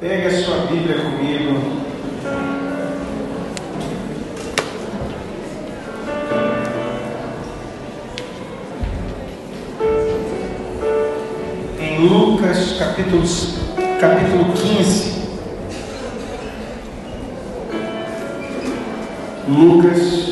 Pegue 0.00 0.28
a 0.28 0.42
sua 0.42 0.64
Bíblia 0.64 0.96
comigo. 0.96 1.60
Em 11.78 12.08
Lucas 12.08 12.76
capítulo, 12.78 13.22
capítulo 14.00 14.54
15. 14.54 15.20
Lucas 19.48 20.29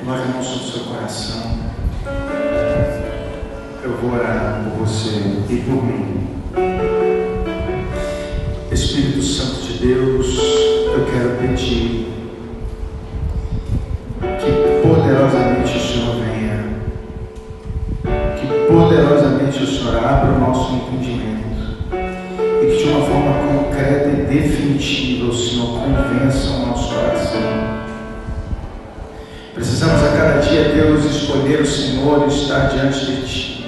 Irmãos 0.00 0.26
no 0.26 0.42
seu 0.42 0.84
coração. 0.84 1.58
Eu 3.82 3.96
vou 3.96 4.12
orar 4.12 4.64
por 4.64 4.86
você 4.86 5.10
e 5.48 5.56
por 5.56 5.84
mim. 5.84 6.28
Espírito 8.70 9.22
Santo 9.22 9.62
de 9.62 9.86
Deus, 9.86 10.26
eu 10.36 11.04
quero 11.04 11.36
pedir 11.40 12.12
que 14.20 14.86
poderosamente 14.86 15.76
o 15.76 15.80
Senhor 15.80 16.14
venha, 16.16 16.64
que 18.36 18.72
poderosamente 18.72 19.64
o 19.64 19.66
Senhor 19.66 19.96
abra 19.96 20.30
o 20.30 20.38
nosso 20.38 20.74
entendimento 20.74 21.37
Precisamos 30.48 30.54
a 30.54 30.54
cada 30.54 30.54
dia, 30.54 30.64
Deus, 30.74 31.04
escolher 31.04 31.60
o 31.60 31.66
Senhor 31.66 32.24
e 32.26 32.34
estar 32.34 32.68
diante 32.68 33.04
de 33.04 33.22
Ti, 33.22 33.66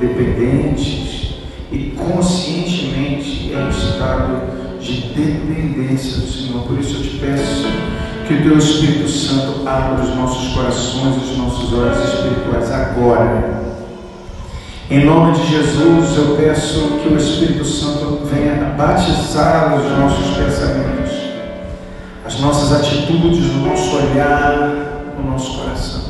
dependentes 0.00 1.34
e 1.72 1.92
conscientemente 1.96 3.52
em 3.52 3.68
estado 3.68 4.42
de 4.80 5.00
dependência 5.08 6.20
do 6.20 6.26
Senhor. 6.26 6.62
Por 6.62 6.78
isso 6.78 6.96
eu 6.96 7.02
te 7.02 7.16
peço 7.16 7.66
que 8.26 8.34
o 8.34 8.42
Teu 8.42 8.58
Espírito 8.58 9.08
Santo 9.08 9.68
abra 9.68 10.04
os 10.04 10.14
nossos 10.14 10.54
corações 10.54 11.16
os 11.16 11.36
nossos 11.36 11.72
olhos 11.72 11.98
espirituais 11.98 12.70
agora. 12.70 13.64
Em 14.90 15.04
nome 15.04 15.32
de 15.32 15.46
Jesus, 15.50 16.16
eu 16.16 16.36
peço 16.36 17.00
que 17.02 17.08
o 17.08 17.16
Espírito 17.16 17.64
Santo 17.64 18.20
venha 18.24 18.74
batizar 18.76 19.74
os 19.76 19.98
nossos 19.98 20.36
pensamentos, 20.36 21.12
as 22.24 22.38
nossas 22.38 22.72
atitudes, 22.72 23.46
o 23.46 23.58
nosso 23.68 23.96
olhar, 23.96 24.93
o 25.24 25.30
nosso 25.30 25.58
coração. 25.58 26.02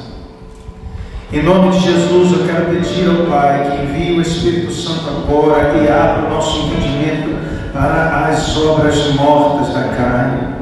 Em 1.33 1.43
nome 1.43 1.71
de 1.71 1.81
Jesus, 1.81 2.33
eu 2.33 2.47
quero 2.47 2.67
pedir 2.67 3.09
ao 3.09 3.27
Pai 3.27 3.71
que 3.71 3.83
envie 3.85 4.19
o 4.19 4.21
Espírito 4.21 4.73
Santo 4.73 5.09
agora 5.09 5.75
e 5.79 5.89
abra 5.89 6.27
o 6.27 6.31
nosso 6.31 6.67
entendimento 6.67 7.35
para 7.73 8.29
as 8.29 8.57
obras 8.57 9.15
mortas 9.15 9.75
da 9.75 9.83
carne. 9.89 10.55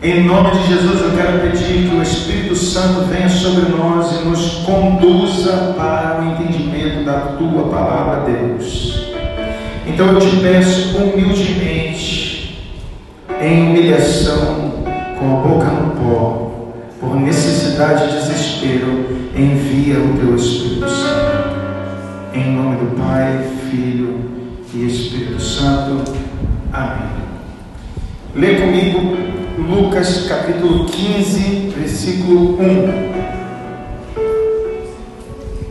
Em 0.00 0.24
nome 0.24 0.50
de 0.50 0.66
Jesus, 0.66 1.00
eu 1.00 1.10
quero 1.16 1.40
pedir 1.40 1.88
que 1.88 1.96
o 1.96 2.02
Espírito 2.02 2.54
Santo 2.54 3.06
venha 3.06 3.28
sobre 3.28 3.74
nós 3.74 4.20
e 4.20 4.24
nos 4.28 4.56
conduza 4.66 5.74
para 5.76 6.20
o 6.20 6.32
entendimento 6.32 7.04
da 7.04 7.36
tua 7.38 7.68
palavra, 7.68 8.30
Deus. 8.30 9.14
Então 9.86 10.08
eu 10.08 10.18
te 10.20 10.36
peço 10.36 10.96
humildemente, 10.98 12.68
em 13.40 13.70
humilhação, 13.70 14.74
com 15.18 15.36
a 15.36 15.40
boca 15.40 15.66
no 15.66 15.90
pó, 15.92 16.43
por 17.04 17.20
necessidade 17.20 18.04
e 18.04 18.12
desespero, 18.18 19.06
envia 19.36 19.98
o 20.00 20.16
teu 20.18 20.34
Espírito 20.34 20.88
Santo. 20.88 21.54
Em 22.32 22.50
nome 22.50 22.76
do 22.76 22.96
Pai, 22.96 23.46
Filho 23.70 24.20
e 24.72 24.86
Espírito 24.86 25.40
Santo. 25.40 26.12
Amém. 26.72 27.10
Lê 28.34 28.56
comigo 28.56 29.16
Lucas 29.58 30.26
capítulo 30.26 30.86
15, 30.86 31.72
versículo 31.76 32.58
1. 32.60 33.14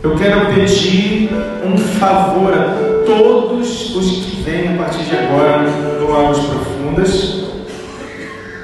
Eu 0.02 0.16
quero 0.16 0.46
pedir 0.54 1.30
um 1.64 1.76
favor 1.76 2.52
a 2.52 3.04
todos 3.04 3.94
os 3.94 4.24
que 4.24 4.42
vêm 4.42 4.74
a 4.74 4.78
partir 4.78 5.04
de 5.04 5.16
agora 5.16 5.64
do 5.98 6.12
Águas 6.14 6.38
Profundas. 6.38 7.43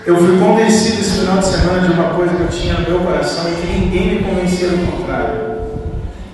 Eu 0.07 0.17
fui 0.17 0.39
convencido 0.39 1.01
esse 1.01 1.21
final 1.21 1.39
de 1.39 1.47
semana 1.47 1.87
de 1.87 1.93
uma 1.93 2.15
coisa 2.15 2.35
que 2.35 2.41
eu 2.41 2.49
tinha 2.49 2.75
no 2.75 2.89
meu 2.89 3.01
coração 3.01 3.51
e 3.51 3.55
que 3.55 3.67
ninguém 3.67 4.15
me 4.15 4.23
convencia 4.25 4.69
do 4.69 4.91
contrário. 4.91 5.35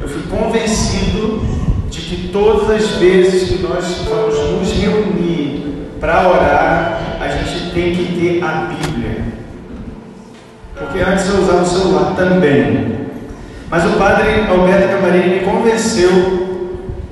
Eu 0.00 0.08
fui 0.08 0.22
convencido 0.30 1.42
de 1.90 2.00
que 2.00 2.28
todas 2.28 2.70
as 2.70 2.86
vezes 2.96 3.48
que 3.48 3.62
nós 3.62 3.84
vamos 4.08 4.60
nos 4.60 4.72
reunir 4.72 5.88
para 5.98 6.28
orar, 6.28 7.18
a 7.20 7.28
gente 7.28 7.70
tem 7.72 7.94
que 7.94 8.20
ter 8.20 8.44
a 8.44 8.68
Bíblia. 8.68 9.24
Porque 10.78 11.00
antes 11.00 11.28
eu 11.28 11.42
usava 11.42 11.62
o 11.62 11.66
celular 11.66 12.14
também. 12.14 13.06
Mas 13.68 13.84
o 13.84 13.96
padre 13.98 14.46
Alberto 14.48 14.88
Camarini 14.88 15.36
me 15.36 15.40
convenceu 15.40 16.46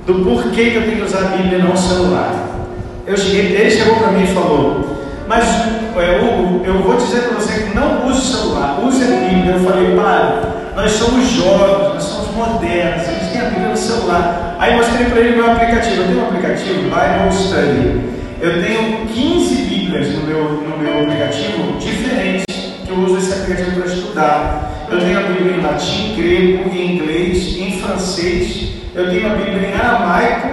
do 0.06 0.14
porquê 0.22 0.70
que 0.70 0.76
eu 0.76 0.82
tenho 0.82 0.96
que 0.98 1.02
usar 1.02 1.18
a 1.18 1.36
Bíblia 1.36 1.58
e 1.58 1.62
não 1.62 1.72
o 1.72 1.76
celular. 1.76 2.44
Eu 3.06 3.16
cheguei, 3.16 3.56
ele 3.56 3.70
chegou 3.70 3.96
para 3.96 4.12
mim 4.12 4.24
e 4.24 4.28
falou: 4.28 4.98
Mas, 5.26 5.44
é, 6.00 6.20
Hugo, 6.20 6.64
eu 6.64 6.82
vou 6.82 6.96
dizer 6.96 7.22
para 7.22 7.38
você 7.38 7.62
que 7.64 7.74
não 7.74 8.06
use 8.06 8.20
celular, 8.20 8.80
use 8.82 9.02
a 9.02 9.06
Bíblia. 9.06 9.54
Eu 9.54 9.60
falei: 9.60 9.96
Padre, 9.96 10.50
nós 10.76 10.90
somos 10.92 11.28
jovens, 11.30 11.94
nós 11.94 12.02
somos 12.02 12.34
modernos, 12.34 13.08
a 13.08 13.12
gente 13.12 13.32
tem 13.32 13.40
a 13.40 13.44
Bíblia 13.44 13.68
no 13.68 13.76
celular. 13.76 14.56
Aí 14.58 14.76
mostrei 14.76 15.06
para 15.06 15.20
ele 15.20 15.36
meu 15.36 15.50
aplicativo. 15.50 16.02
Eu 16.02 16.06
tenho 16.06 16.20
um 16.20 16.24
aplicativo, 16.26 16.82
Bible 16.82 17.32
Study. 17.32 18.14
Eu 18.40 18.62
tenho 18.62 19.06
15 19.06 19.54
Bíblias 19.62 20.08
no 20.14 20.26
meu, 20.26 20.44
no 20.44 20.78
meu 20.78 21.02
aplicativo 21.02 21.78
diferentes, 21.78 22.44
que 22.84 22.90
eu 22.90 22.98
uso 22.98 23.18
esse 23.18 23.32
aplicativo 23.32 23.80
para 23.80 23.92
estudar. 23.92 24.86
Eu 24.90 25.00
tenho 25.00 25.18
a 25.18 25.22
Bíblia 25.22 25.56
em 25.56 25.60
latim, 25.60 26.14
grego, 26.16 26.70
em 26.70 26.96
inglês, 26.96 27.56
em 27.56 27.80
francês. 27.80 28.68
Eu 28.94 29.08
tenho 29.10 29.32
a 29.32 29.34
Bíblia 29.36 29.68
em 29.68 29.74
aramaico, 29.74 30.48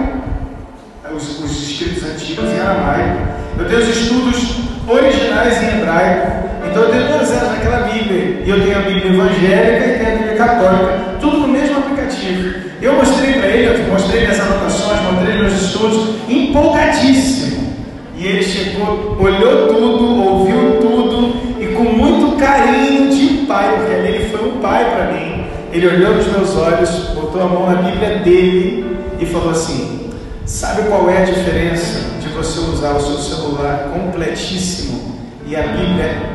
os, 1.14 1.40
os 1.40 1.70
escritos 1.70 2.04
antigos 2.04 2.50
em 2.50 2.60
aramaico. 2.60 3.18
Eu 3.58 3.68
tenho 3.68 3.80
os 3.80 3.88
estudos 3.88 4.61
originais 4.88 5.62
em 5.62 5.78
hebraico. 5.78 6.48
Então 6.68 6.82
eu 6.82 6.90
tenho 6.90 7.08
todas 7.08 7.30
elas 7.32 7.52
naquela 7.52 7.88
Bíblia. 7.88 8.42
E 8.44 8.50
eu 8.50 8.60
tenho 8.62 8.78
a 8.78 8.82
Bíblia 8.82 9.12
evangélica 9.12 9.86
e 9.86 9.98
tenho 9.98 10.12
a 10.12 10.18
Bíblia 10.18 10.36
católica. 10.36 10.98
Tudo 11.20 11.38
no 11.38 11.48
mesmo 11.48 11.78
aplicativo. 11.78 12.54
Eu 12.80 12.94
mostrei 12.94 13.34
para 13.34 13.46
ele, 13.48 13.90
mostrei 13.90 14.22
minhas 14.22 14.40
anotações, 14.40 15.00
mostrei 15.02 15.38
meus 15.38 15.52
estudos, 15.52 16.16
empolgadíssimo. 16.28 17.72
E 18.16 18.26
ele 18.26 18.42
chegou, 18.42 19.16
olhou 19.20 19.68
tudo, 19.68 20.22
ouviu 20.24 20.78
tudo 20.80 21.60
e 21.60 21.74
com 21.74 21.84
muito 21.84 22.36
carinho 22.36 23.10
de 23.10 23.46
pai, 23.46 23.72
porque 23.76 23.92
ele 23.92 24.28
foi 24.28 24.48
um 24.48 24.60
pai 24.60 24.84
para 24.84 25.12
mim. 25.12 25.44
Ele 25.72 25.86
olhou 25.88 26.14
nos 26.14 26.26
meus 26.26 26.56
olhos, 26.56 26.90
botou 27.14 27.42
a 27.42 27.46
mão 27.46 27.66
na 27.70 27.82
Bíblia 27.82 28.18
dele 28.18 28.96
e 29.18 29.26
falou 29.26 29.50
assim: 29.50 30.10
Sabe 30.44 30.82
qual 30.82 31.08
é 31.08 31.22
a 31.22 31.24
diferença 31.24 32.12
você 32.32 32.60
usar 32.60 32.92
o 32.94 33.00
seu 33.00 33.16
celular 33.18 33.90
completíssimo 33.92 35.18
e 35.46 35.54
a 35.54 35.62
Bíblia 35.62 36.30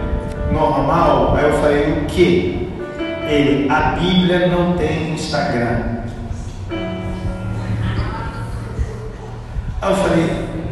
normal? 0.51 1.35
Aí 1.35 1.45
eu 1.45 1.53
falei: 1.59 1.91
O 1.93 2.05
que? 2.05 2.69
Ele, 3.27 3.69
a 3.69 3.95
Bíblia 3.99 4.47
não 4.47 4.73
tem 4.73 5.13
Instagram. 5.13 5.97
Aí 9.81 9.91
eu 9.91 9.95
falei: 9.95 10.29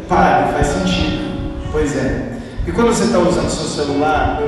Padre, 0.07 0.53
faz 0.53 0.67
sentido. 0.67 1.25
Pois 1.71 1.95
é. 1.97 2.37
E 2.67 2.71
quando 2.71 2.87
você 2.87 3.03
está 3.05 3.19
usando 3.19 3.49
seu 3.49 3.83
celular 3.83 4.39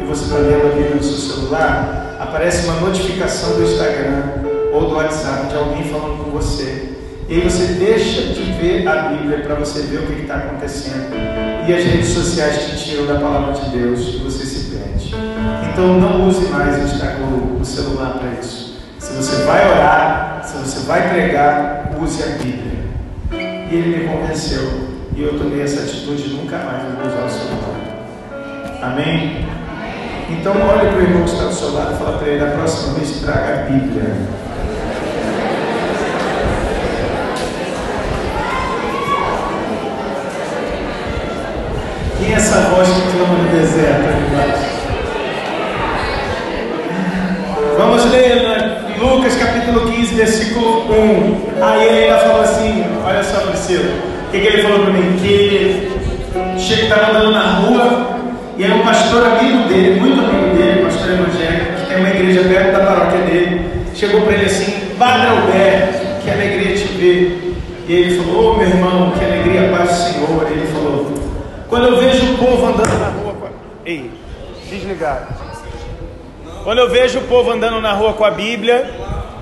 e 0.00 0.04
você 0.04 0.24
está 0.24 0.36
lendo 0.36 0.66
a 0.66 0.74
Bíblia 0.74 0.94
no 0.96 1.02
seu 1.02 1.36
celular, 1.36 2.16
aparece 2.18 2.66
uma 2.66 2.80
notificação 2.80 3.54
do 3.54 3.62
Instagram 3.62 4.22
ou 4.72 4.88
do 4.88 4.94
WhatsApp 4.96 5.46
de 5.48 5.56
alguém 5.56 5.84
falando 5.84 6.24
com 6.24 6.30
você. 6.30 6.91
E 7.32 7.36
aí 7.36 7.48
você 7.48 7.64
deixa 7.64 8.34
de 8.34 8.42
ver 8.60 8.86
a 8.86 9.04
Bíblia 9.04 9.38
para 9.38 9.54
você 9.54 9.80
ver 9.84 10.00
o 10.00 10.02
que 10.06 10.20
está 10.20 10.34
acontecendo. 10.34 11.14
E 11.66 11.72
as 11.72 11.82
redes 11.82 12.08
sociais 12.10 12.66
te 12.66 12.84
tiram 12.84 13.06
da 13.06 13.18
palavra 13.18 13.54
de 13.54 13.70
Deus 13.70 14.00
e 14.00 14.18
você 14.18 14.44
se 14.44 14.76
perde. 14.76 15.14
Então 15.72 15.98
não 15.98 16.28
use 16.28 16.46
mais 16.48 16.76
o 16.76 16.80
Instagram, 16.82 17.24
o 17.58 17.64
celular 17.64 18.18
para 18.18 18.38
isso. 18.38 18.78
Se 18.98 19.14
você 19.14 19.44
vai 19.44 19.66
orar, 19.66 20.42
se 20.44 20.58
você 20.58 20.80
vai 20.86 21.08
pregar, 21.08 21.92
use 21.98 22.22
a 22.22 22.26
Bíblia. 22.36 22.80
E 23.32 23.76
ele 23.76 23.96
me 23.96 24.08
convenceu. 24.08 24.90
E 25.16 25.22
eu 25.22 25.38
tomei 25.38 25.62
essa 25.62 25.84
atitude 25.84 26.24
de 26.24 26.34
nunca 26.34 26.58
mais 26.58 26.82
vou 26.82 27.06
usar 27.06 27.24
o 27.24 27.30
celular. 27.30 28.82
Amém? 28.82 29.46
Então 30.28 30.52
olhe 30.52 30.86
para 30.86 30.98
o 30.98 31.02
irmão 31.02 31.24
que 31.24 31.30
está 31.30 31.46
do 31.46 31.54
seu 31.54 31.72
lado 31.72 31.94
e 31.94 31.96
fala 31.96 32.18
para 32.18 32.28
ele, 32.28 32.44
da 32.44 32.50
próxima 32.50 32.92
vez 32.92 33.20
traga 33.22 33.54
a 33.54 33.70
Bíblia. 33.70 34.42
Quem 42.22 42.32
é 42.32 42.36
essa 42.36 42.60
voz 42.72 42.88
que 42.88 43.16
clama 43.16 43.34
no 43.34 43.48
deserto? 43.50 44.08
Vamos 47.76 48.10
ler 48.10 48.42
né? 48.42 48.78
Lucas 48.98 49.34
capítulo 49.36 49.90
15, 49.90 50.14
versículo 50.14 50.84
1. 50.90 51.62
Aí 51.62 51.88
ele 51.88 52.04
ainda 52.04 52.18
falou 52.18 52.42
assim: 52.42 52.84
Olha 53.04 53.22
só, 53.22 53.40
Priscila, 53.40 53.90
o 54.28 54.30
que, 54.30 54.40
que 54.40 54.46
ele 54.46 54.62
falou 54.62 54.84
para 54.84 54.92
mim? 54.92 55.18
Que 55.20 55.28
ele 55.28 56.82
estava 56.82 57.10
andando 57.10 57.32
na 57.32 57.56
rua 57.56 58.16
e 58.56 58.64
aí 58.64 58.72
um 58.72 58.82
pastor 58.82 59.26
amigo 59.26 59.68
dele, 59.68 60.00
muito 60.00 60.20
amigo 60.20 60.56
dele, 60.56 60.84
pastor 60.84 61.10
evangélico, 61.10 61.72
que 61.80 61.86
tem 61.86 61.96
uma 61.98 62.08
igreja 62.08 62.48
perto 62.48 62.72
da 62.72 62.84
paróquia 62.86 63.18
dele, 63.20 63.70
chegou 63.94 64.22
para 64.22 64.34
ele 64.34 64.46
assim: 64.46 64.72
Padre 64.98 65.26
Alberto, 65.26 66.22
que 66.22 66.30
alegria 66.30 66.76
te 66.76 66.84
ver. 66.94 67.54
E 67.88 67.92
ele 67.92 68.18
falou: 68.22 68.44
Ô 68.44 68.52
oh, 68.52 68.56
meu 68.56 68.68
irmão, 68.68 69.12
que 69.18 69.24
alegria, 69.24 69.68
paz 69.76 69.90
do 69.90 69.94
Senhor. 69.94 70.46
Ele 70.50 70.61
Quando 71.72 71.86
eu 71.86 71.96
vejo 71.96 72.34
o 72.34 72.36
povo 72.36 72.66
andando 72.66 72.98
na 73.00 73.08
rua. 73.08 73.34
Ei, 73.86 74.10
desligado. 74.68 75.26
Quando 76.64 76.78
eu 76.80 76.90
vejo 76.90 77.20
o 77.20 77.22
povo 77.22 77.50
andando 77.50 77.80
na 77.80 77.94
rua 77.94 78.12
com 78.12 78.26
a 78.26 78.30
Bíblia, 78.30 78.90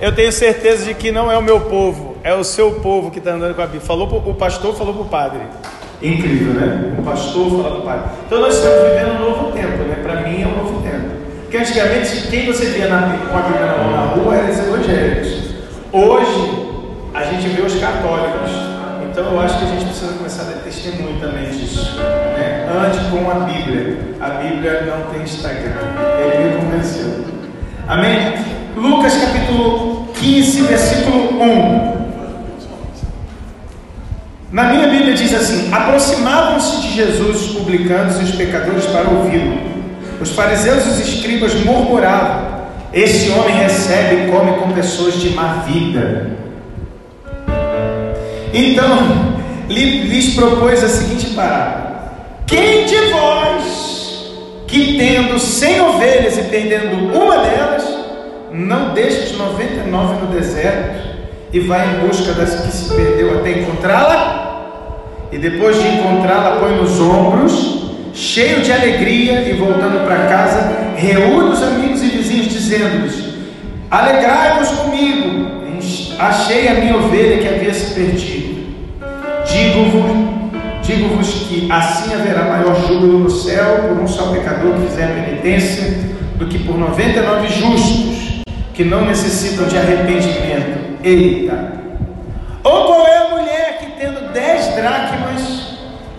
eu 0.00 0.14
tenho 0.14 0.30
certeza 0.30 0.84
de 0.84 0.94
que 0.94 1.10
não 1.10 1.28
é 1.28 1.36
o 1.36 1.42
meu 1.42 1.62
povo, 1.62 2.14
é 2.22 2.32
o 2.32 2.44
seu 2.44 2.74
povo 2.74 3.10
que 3.10 3.18
está 3.18 3.32
andando 3.32 3.56
com 3.56 3.62
a 3.62 3.64
Bíblia. 3.64 3.80
Falou 3.80 4.06
pro, 4.06 4.18
o 4.30 4.34
pastor 4.34 4.76
falou 4.76 4.94
para 4.94 5.02
o 5.02 5.06
padre. 5.06 5.40
Incrível, 6.00 6.54
né? 6.54 6.94
O 7.00 7.02
pastor 7.02 7.50
falou 7.50 7.64
para 7.64 7.78
o 7.80 7.82
padre. 7.82 8.10
Então 8.24 8.40
nós 8.40 8.54
estamos 8.54 8.78
vivendo 8.90 9.16
um 9.16 9.28
novo 9.28 9.50
tempo, 9.50 9.82
né? 9.82 9.98
Para 10.00 10.20
mim 10.20 10.40
é 10.40 10.46
um 10.46 10.56
novo 10.56 10.82
tempo. 10.82 11.10
Porque 11.42 11.56
antigamente 11.56 12.28
quem 12.28 12.46
você 12.46 12.66
via 12.66 12.86
na, 12.86 13.26
com 13.28 13.38
a 13.38 13.42
Bíblia 13.42 13.66
na 13.66 14.02
rua 14.14 14.36
eram 14.36 14.50
os 14.50 14.58
evangélicos. 14.60 15.50
Hoje 15.92 16.59
eu 19.32 19.40
acho 19.40 19.58
que 19.58 19.64
a 19.64 19.68
gente 19.68 19.84
precisa 19.84 20.12
começar 20.14 20.42
a 20.42 20.44
dar 20.46 20.58
testemunho 20.58 21.20
também 21.20 21.50
disso. 21.50 21.96
Né? 21.96 22.68
Ande 22.68 22.98
com 23.10 23.30
a 23.30 23.34
Bíblia. 23.44 24.16
A 24.20 24.30
Bíblia 24.30 24.82
não 24.86 25.12
tem 25.12 25.22
Instagram. 25.22 25.72
Ele 26.18 26.48
me 26.48 26.60
convenceu. 26.60 27.24
Amém? 27.86 28.34
Lucas 28.76 29.16
capítulo 29.16 30.08
15, 30.14 30.62
versículo 30.62 31.42
1. 31.42 32.00
Na 34.50 34.64
minha 34.64 34.88
Bíblia 34.88 35.14
diz 35.14 35.32
assim: 35.32 35.72
Aproximavam-se 35.72 36.80
de 36.82 36.94
Jesus 36.94 37.42
os 37.42 37.56
publicanos 37.56 38.20
e 38.20 38.24
os 38.24 38.32
pecadores 38.32 38.86
para 38.86 39.08
ouvi-lo. 39.08 39.58
Os 40.20 40.32
fariseus 40.32 40.86
e 40.86 40.88
os 40.88 40.98
escribas 40.98 41.54
murmuravam: 41.54 42.64
Esse 42.92 43.30
homem 43.30 43.54
recebe 43.54 44.24
e 44.24 44.30
come 44.32 44.58
com 44.58 44.72
pessoas 44.72 45.14
de 45.14 45.30
má 45.30 45.64
vida. 45.66 46.30
Então, 48.52 49.40
lhes 49.68 50.34
propôs 50.34 50.82
a 50.82 50.88
seguinte 50.88 51.30
parábola: 51.34 52.12
Quem 52.46 52.84
de 52.84 52.96
vós, 53.12 54.32
que 54.66 54.98
tendo 54.98 55.38
cem 55.38 55.80
ovelhas 55.80 56.36
e 56.38 56.42
perdendo 56.42 57.14
uma 57.14 57.38
delas, 57.38 57.84
não 58.52 58.92
deixa 58.92 59.24
os 59.24 59.38
99 59.38 60.26
no 60.26 60.26
deserto 60.26 61.10
e 61.52 61.60
vai 61.60 61.86
em 61.86 62.06
busca 62.06 62.32
das 62.32 62.60
que 62.60 62.72
se 62.72 62.94
perdeu 62.94 63.38
até 63.38 63.60
encontrá-la? 63.60 64.40
E 65.32 65.38
depois 65.38 65.80
de 65.80 65.86
encontrá-la, 65.86 66.56
põe 66.56 66.76
nos 66.76 67.00
ombros, 67.00 67.92
cheio 68.12 68.62
de 68.62 68.72
alegria, 68.72 69.42
e 69.42 69.52
voltando 69.52 70.04
para 70.04 70.26
casa, 70.26 70.90
reúne 70.96 71.50
os 71.50 71.62
amigos 71.62 72.02
e 72.02 72.06
vizinhos, 72.06 72.48
dizendo-lhes: 72.48 73.30
Alegrai-vos 73.88 74.68
comigo, 74.70 75.39
achei 76.28 76.68
a 76.68 76.74
minha 76.74 76.96
ovelha 76.96 77.38
que 77.38 77.48
havia 77.48 77.72
se 77.72 77.94
perdido. 77.94 78.60
Digo-vos 79.46 80.40
digo 80.82 81.18
que 81.48 81.70
assim 81.70 82.12
haverá 82.14 82.44
maior 82.44 82.74
júbilo 82.74 83.20
no 83.20 83.30
céu 83.30 83.88
por 83.88 84.02
um 84.02 84.08
só 84.08 84.32
pecador 84.32 84.74
que 84.74 84.88
fizer 84.88 85.06
penitência 85.06 86.10
do 86.36 86.46
que 86.46 86.58
por 86.58 86.76
99 86.76 87.48
justos 87.48 88.42
que 88.74 88.84
não 88.84 89.04
necessitam 89.04 89.66
de 89.66 89.76
arrependimento. 89.76 90.98
Eita! 91.02 91.72
Ou 92.64 92.86
qual 92.86 93.06
é 93.06 93.16
a 93.18 93.28
mulher 93.28 93.78
que 93.78 94.00
tendo 94.00 94.32
dez 94.32 94.74
dracmas, 94.74 95.78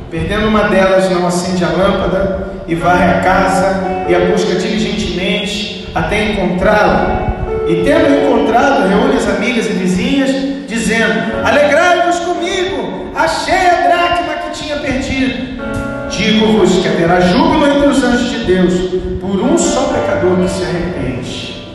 perdendo 0.09 0.47
uma 0.47 0.63
delas, 0.63 1.09
não 1.09 1.27
acende 1.27 1.63
a 1.63 1.69
lâmpada 1.69 2.47
e 2.67 2.75
varre 2.75 3.05
a 3.05 3.21
casa 3.21 4.05
e 4.07 4.15
a 4.15 4.19
busca 4.31 4.55
diligentemente 4.55 5.89
até 5.93 6.31
encontrá-la? 6.31 7.30
E 7.71 7.83
tendo 7.85 8.13
encontrado, 8.13 8.89
reúne 8.89 9.15
as 9.15 9.29
amigas 9.29 9.65
e 9.67 9.69
vizinhas, 9.69 10.29
dizendo: 10.67 11.13
Alegrai-vos 11.41 12.19
comigo, 12.19 13.09
achei 13.15 13.65
a 13.65 13.87
dracma 13.87 14.33
que 14.43 14.61
tinha 14.61 14.75
perdido. 14.75 15.61
Digo-vos 16.09 16.79
que 16.79 16.87
haverá 16.89 17.21
júbilo 17.21 17.65
entre 17.65 17.87
os 17.87 18.03
anjos 18.03 18.29
de 18.29 18.43
Deus 18.43 18.73
por 19.21 19.39
um 19.39 19.57
só 19.57 19.83
pecador 19.93 20.35
que 20.41 20.49
se 20.49 20.63
arrepende. 20.63 21.65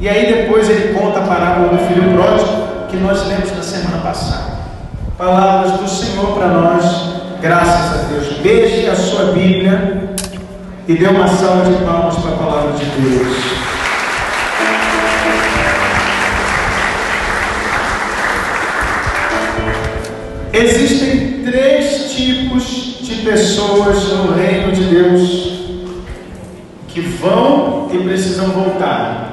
E 0.00 0.08
aí 0.08 0.34
depois 0.34 0.70
ele 0.70 0.94
conta 0.94 1.18
a 1.18 1.22
parábola 1.22 1.76
do 1.76 1.86
filho 1.86 2.14
pródigo 2.14 2.88
que 2.88 2.96
nós 2.96 3.28
lemos 3.28 3.54
na 3.54 3.62
semana 3.62 3.98
passada. 3.98 4.52
Palavras 5.18 5.72
do 5.72 5.86
Senhor 5.86 6.28
para 6.28 6.48
nós, 6.48 6.82
graças 7.42 8.00
a 8.00 8.08
Deus. 8.08 8.38
Beije 8.38 8.88
a 8.88 8.96
sua 8.96 9.32
Bíblia 9.32 10.14
e 10.88 10.94
dê 10.94 11.08
uma 11.08 11.28
salva 11.28 11.70
de 11.70 11.84
palmas 11.84 12.16
para 12.16 12.30
a 12.30 12.36
palavra 12.38 12.72
de 12.72 12.86
Deus. 12.86 13.71
Existem 20.52 21.44
três 21.44 22.12
tipos 22.12 22.98
de 23.00 23.22
pessoas 23.24 24.12
no 24.12 24.34
reino 24.34 24.70
de 24.70 24.84
Deus 24.84 25.62
que 26.88 27.00
vão 27.00 27.88
e 27.90 27.96
precisam 27.96 28.48
voltar. 28.48 29.30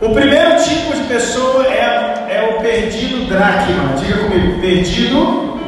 O 0.00 0.10
primeiro 0.10 0.62
tipo 0.62 0.94
de 0.94 1.02
pessoa 1.08 1.66
é, 1.66 2.28
é 2.30 2.56
o 2.56 2.62
perdido 2.62 3.28
dracma. 3.28 3.94
Diga 3.98 4.18
comigo, 4.18 4.60
perdido 4.60 5.58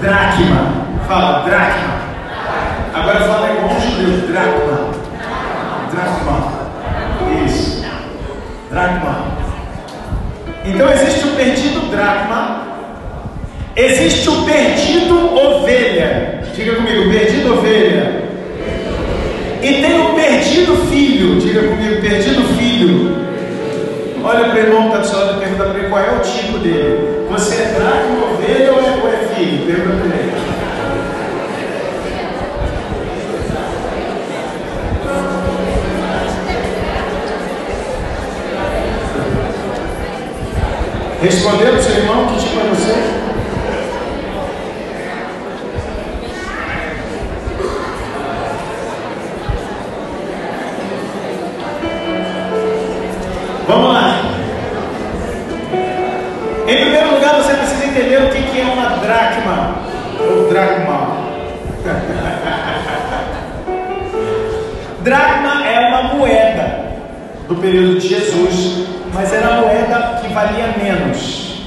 dracma. 0.00 0.86
Fala, 1.06 1.44
dracma. 1.44 1.98
Agora 2.94 3.20
fala 3.20 3.50
igual 3.50 3.70
um 3.70 3.80
judeu, 3.80 4.28
dracma. 4.28 4.90
Dracma. 5.92 6.52
Isso. 7.44 7.84
Dracma. 8.70 9.26
Então 10.64 10.90
existe 10.90 11.28
o 11.28 11.36
perdido 11.36 11.90
dracma 11.90 12.67
Existe 13.78 14.28
o 14.28 14.42
perdido 14.42 15.36
ovelha. 15.36 16.42
Diga 16.52 16.74
comigo, 16.74 17.12
perdido 17.12 17.52
ovelha. 17.52 18.24
E 19.62 19.74
tem 19.74 20.00
o 20.00 20.14
perdido 20.14 20.76
filho. 20.90 21.38
Diga 21.38 21.62
comigo, 21.62 22.00
perdido 22.00 22.42
filho. 22.58 23.16
Olha 24.24 24.46
para 24.46 24.54
o 24.54 24.58
irmão 24.58 24.90
que 24.90 24.96
está 24.96 25.18
do 25.18 25.26
seu 25.26 25.36
e 25.36 25.38
pergunta 25.38 25.64
para 25.64 25.78
ele 25.78 25.88
qual 25.88 26.02
é 26.02 26.10
o 26.10 26.18
tipo 26.18 26.58
dele. 26.58 27.24
Você 27.30 27.54
é 27.54 27.74
dracma, 27.78 28.32
ovelha 28.32 28.72
ou 28.72 28.80
é, 28.80 29.14
é 29.14 29.34
filho? 29.36 29.64
Pergunta 29.64 29.96
para 29.96 30.16
ele. 30.16 30.32
Respondeu 41.22 41.68
para 41.68 41.78
o 41.78 41.82
seu 41.82 41.96
irmão 41.96 42.26
que 42.26 42.47
Vamos 53.68 53.92
lá. 53.92 54.22
Em 56.66 56.74
primeiro 56.74 57.14
lugar, 57.16 57.34
você 57.34 57.52
precisa 57.52 57.84
entender 57.84 58.16
o 58.16 58.30
que 58.30 58.58
é 58.58 58.64
uma 58.64 58.96
dracma. 58.96 59.74
Ou 60.18 60.48
dracma. 60.48 61.18
dracma 65.04 65.66
é 65.66 65.80
uma 65.80 66.14
moeda 66.14 66.96
do 67.46 67.56
período 67.56 68.00
de 68.00 68.08
Jesus, 68.08 68.86
mas 69.12 69.34
era 69.34 69.48
a 69.48 69.60
moeda 69.60 70.18
que 70.22 70.32
valia 70.32 70.68
menos. 70.82 71.60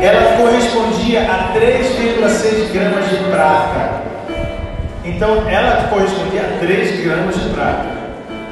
Ela 0.00 0.36
correspondia 0.36 1.22
a 1.22 1.52
3,6 1.58 2.70
gramas 2.72 3.10
de 3.10 3.16
prata. 3.16 4.02
Então 5.04 5.50
ela 5.50 5.88
correspondia 5.88 6.42
a 6.42 6.58
3 6.60 7.04
gramas 7.04 7.34
de 7.34 7.48
prata. 7.48 7.98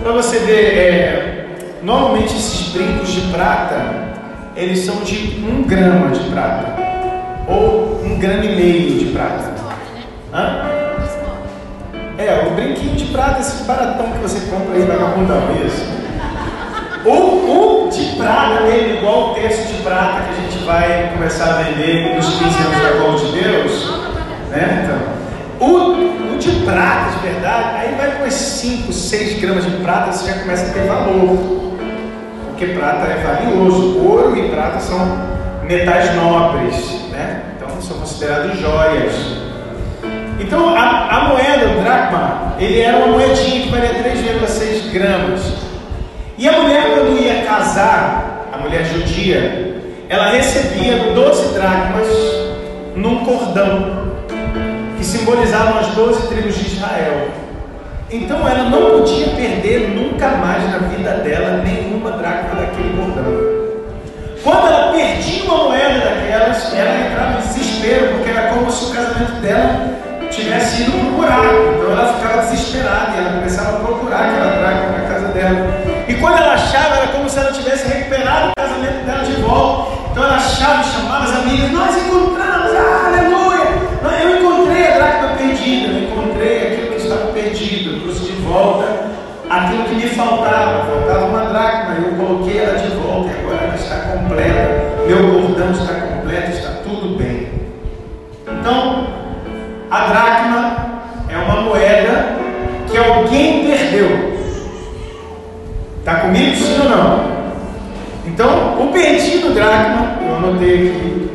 Para 0.02 0.12
você 0.12 0.38
ver, 0.40 0.78
é, 0.78 1.27
normalmente 1.82 2.34
esses 2.34 2.72
brincos 2.72 3.12
de 3.12 3.20
prata, 3.32 4.08
eles 4.56 4.84
são 4.84 4.96
de 4.96 5.44
1 5.44 5.62
grama 5.64 6.10
de 6.10 6.20
prata. 6.30 6.74
Ou 7.46 8.00
1 8.04 8.18
grama 8.18 8.44
e 8.44 8.56
meio 8.56 8.98
de 8.98 9.04
prata. 9.12 9.54
Hã? 10.32 10.78
É, 12.18 12.48
o 12.48 12.50
brinquinho 12.50 12.96
de 12.96 13.04
prata, 13.06 13.40
esse 13.40 13.62
baratão 13.62 14.10
que 14.10 14.18
você 14.18 14.40
compra 14.50 14.74
aí 14.74 14.82
vagabundão, 14.82 15.40
isso. 15.64 15.86
O, 17.04 17.86
o 17.86 17.90
de 17.90 18.16
prata 18.16 18.62
mesmo, 18.62 18.98
igual 18.98 19.30
o 19.30 19.34
terço 19.34 19.72
de 19.72 19.82
prata 19.82 20.22
que 20.22 20.30
a 20.30 20.42
gente 20.42 20.64
vai 20.64 21.12
começar 21.14 21.44
a 21.44 21.62
vender 21.62 22.16
nos 22.16 22.26
15 22.26 22.44
anos 22.44 22.82
da 22.82 22.90
Glória 22.98 23.18
de 23.18 23.32
Deus. 23.40 24.00
Né? 24.50 24.84
Então, 24.84 25.68
o, 25.68 26.34
o 26.34 26.38
de 26.38 26.50
prata 26.64 27.12
de 27.12 27.28
verdade, 27.28 27.76
aí 27.76 27.94
vai 27.94 28.18
com 28.18 28.28
5, 28.28 28.92
6 28.92 29.40
gramas 29.40 29.64
de 29.64 29.70
prata, 29.78 30.12
você 30.12 30.32
já 30.32 30.40
começa 30.40 30.70
a 30.70 30.72
ter 30.72 30.86
valor. 30.86 31.67
Porque 32.58 32.74
prata 32.74 33.06
é 33.06 33.22
valioso. 33.22 34.04
Ouro 34.04 34.36
e 34.36 34.48
prata 34.48 34.80
são 34.80 34.98
metais 35.62 36.12
nobres, 36.16 37.08
né? 37.08 37.44
Então 37.56 37.80
são 37.80 37.98
considerados 37.98 38.58
joias. 38.58 39.14
Então 40.40 40.76
a, 40.76 41.06
a 41.08 41.28
moeda, 41.28 41.68
o 41.68 41.84
dracma, 41.84 42.56
ele 42.58 42.80
era 42.80 42.96
uma 42.96 43.06
moedinha 43.16 43.62
que 43.62 43.68
valia 43.68 43.90
3,6 43.90 44.90
gramas. 44.90 45.52
E 46.36 46.48
a 46.48 46.52
mulher, 46.60 46.94
quando 46.94 47.22
ia 47.22 47.44
casar, 47.44 48.48
a 48.52 48.58
mulher 48.58 48.84
judia, 48.84 49.80
ela 50.08 50.30
recebia 50.30 51.12
12 51.14 51.54
dracmas 51.54 52.08
num 52.96 53.24
cordão, 53.24 54.14
que 54.96 55.04
simbolizavam 55.04 55.78
as 55.78 55.86
12 55.94 56.26
tribos 56.26 56.56
de 56.56 56.66
Israel. 56.66 57.28
Então 58.10 58.48
ela 58.48 58.70
não 58.70 59.00
podia 59.00 59.28
perder 59.28 59.90
nunca 59.90 60.28
mais 60.28 60.64
na 60.70 60.78
vida 60.78 61.10
dela 61.18 61.62
nenhuma 61.62 62.12
dracma 62.12 62.58
daquele 62.58 62.96
cordão. 62.96 63.58
Quando 64.42 64.66
ela 64.66 64.92
perdia 64.92 65.44
uma 65.44 65.64
moeda 65.64 65.98
daquelas, 66.00 66.72
ela 66.74 67.06
entrava 67.06 67.38
em 67.38 67.46
desespero, 67.46 68.14
porque 68.14 68.30
era 68.30 68.48
como 68.48 68.70
se 68.72 68.86
o 68.86 68.94
casamento 68.94 69.32
dela 69.42 69.98
tivesse 70.30 70.82
ido 70.82 70.92
procurar. 70.92 71.44
Então 71.44 71.92
ela 71.92 72.14
ficava 72.14 72.42
desesperada 72.46 73.12
e 73.14 73.18
ela 73.18 73.32
começava 73.32 73.76
a 73.76 73.80
procurar 73.80 74.20
aquela 74.20 74.56
dracma 74.56 74.98
na 74.98 75.08
casa 75.08 75.28
dela. 75.28 75.66
E 76.08 76.14
quando 76.14 76.38
ela 76.38 76.54
achava, 76.54 76.96
era 76.96 77.08
como 77.08 77.28
se 77.28 77.38
ela 77.38 77.52
tivesse 77.52 77.88
recuperado 77.88 78.52
o 78.52 78.54
casamento 78.56 79.04
dela 79.04 79.24
de 79.24 79.42
volta. 79.42 79.98
Então 80.10 80.24
ela 80.24 80.36
achava 80.36 80.82
chamava 80.82 81.24
as 81.24 81.36
amigas: 81.42 81.70
Nós 81.72 81.94
encontramos, 81.94 82.57
me 89.98 90.08
faltava. 90.08 90.84
Faltava 90.84 91.26
uma 91.26 91.44
dracma, 91.46 91.96
eu 91.96 92.14
coloquei 92.14 92.58
ela 92.58 92.78
de 92.78 92.88
volta 92.96 93.30
e 93.30 93.40
agora 93.40 93.64
ela 93.64 93.74
está 93.74 93.96
completa. 93.96 94.88
Meu 95.06 95.42
cordão 95.42 95.70
está 95.72 95.94
completo, 95.94 96.50
está 96.52 96.70
tudo 96.84 97.18
bem. 97.18 97.48
Então, 98.46 99.08
a 99.90 100.06
dracma 100.06 101.00
é 101.28 101.36
uma 101.36 101.62
moeda 101.62 102.36
que 102.88 102.96
alguém 102.96 103.66
perdeu. 103.66 104.38
Está 105.98 106.20
comigo 106.20 106.56
sim 106.56 106.80
ou 106.82 106.88
não? 106.88 107.38
Então, 108.26 108.80
o 108.80 108.92
perdido 108.92 109.52
dracma, 109.52 110.18
eu 110.22 110.36
anotei 110.36 110.90
aqui, 110.90 111.30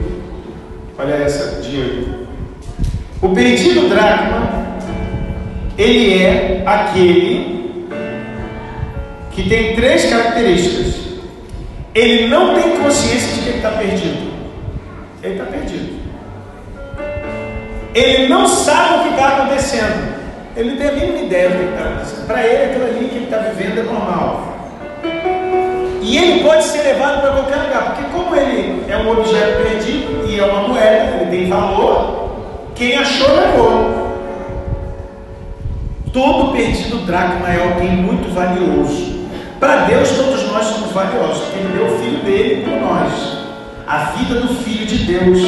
olha 0.98 1.14
essa 1.16 1.62
dia. 1.62 2.24
O 3.22 3.30
perdido 3.30 3.90
dracma, 3.90 4.48
ele 5.78 6.24
é 6.24 6.64
aquele 6.66 7.53
que 9.34 9.50
tem 9.50 9.76
três 9.76 10.10
características. 10.10 11.04
Ele 11.94 12.28
não 12.28 12.56
tem 12.56 12.78
consciência 12.78 13.36
de 13.36 13.42
que 13.42 13.50
ele 13.50 13.58
está 13.58 13.72
perdido. 13.72 14.34
Ele 15.22 15.34
está 15.34 15.46
perdido. 15.46 15.94
Ele 17.94 18.28
não 18.28 18.48
sabe 18.48 19.00
o 19.00 19.04
que 19.04 19.10
está 19.10 19.28
acontecendo. 19.30 20.14
Ele 20.56 20.72
não 20.72 20.78
tem 20.78 20.90
a 20.90 20.92
mínima 20.92 21.20
ideia 21.20 21.50
do 21.50 21.58
que 21.58 21.64
está 21.66 21.90
acontecendo. 21.90 22.28
Para 22.28 22.46
ele, 22.46 22.64
aquilo 22.64 22.86
ali 22.86 23.10
que 23.10 23.16
ele 23.16 23.26
está 23.26 23.38
vivendo 23.38 23.80
é 23.80 23.84
normal. 23.84 24.54
E 26.02 26.18
ele 26.18 26.44
pode 26.44 26.64
ser 26.66 26.84
levado 26.84 27.22
para 27.22 27.32
qualquer 27.32 27.56
lugar, 27.64 27.96
porque 27.96 28.04
como 28.12 28.36
ele 28.36 28.84
é 28.90 28.98
um 28.98 29.10
objeto 29.10 29.64
perdido 29.64 30.28
e 30.28 30.38
é 30.38 30.44
uma 30.44 30.68
moeda, 30.68 31.16
ele 31.22 31.32
tem 31.32 31.48
valor, 31.48 32.30
quem 32.76 32.96
achou 32.98 33.36
levou. 33.36 34.04
Todo 36.12 36.52
perdido 36.52 37.06
dracma 37.06 37.50
é 37.50 37.64
alguém 37.64 37.92
muito 37.92 38.34
valioso. 38.34 39.23
Para 39.64 39.86
Deus 39.86 40.10
todos 40.10 40.44
nós 40.52 40.66
somos 40.66 40.92
valiosos, 40.92 41.44
Ele 41.56 41.72
deu 41.72 41.86
o 41.86 41.98
Filho 41.98 42.18
dele 42.26 42.66
por 42.66 42.82
nós. 42.82 43.38
A 43.88 43.98
vida 44.12 44.42
do 44.42 44.54
Filho 44.56 44.86
de 44.86 45.06
Deus 45.06 45.40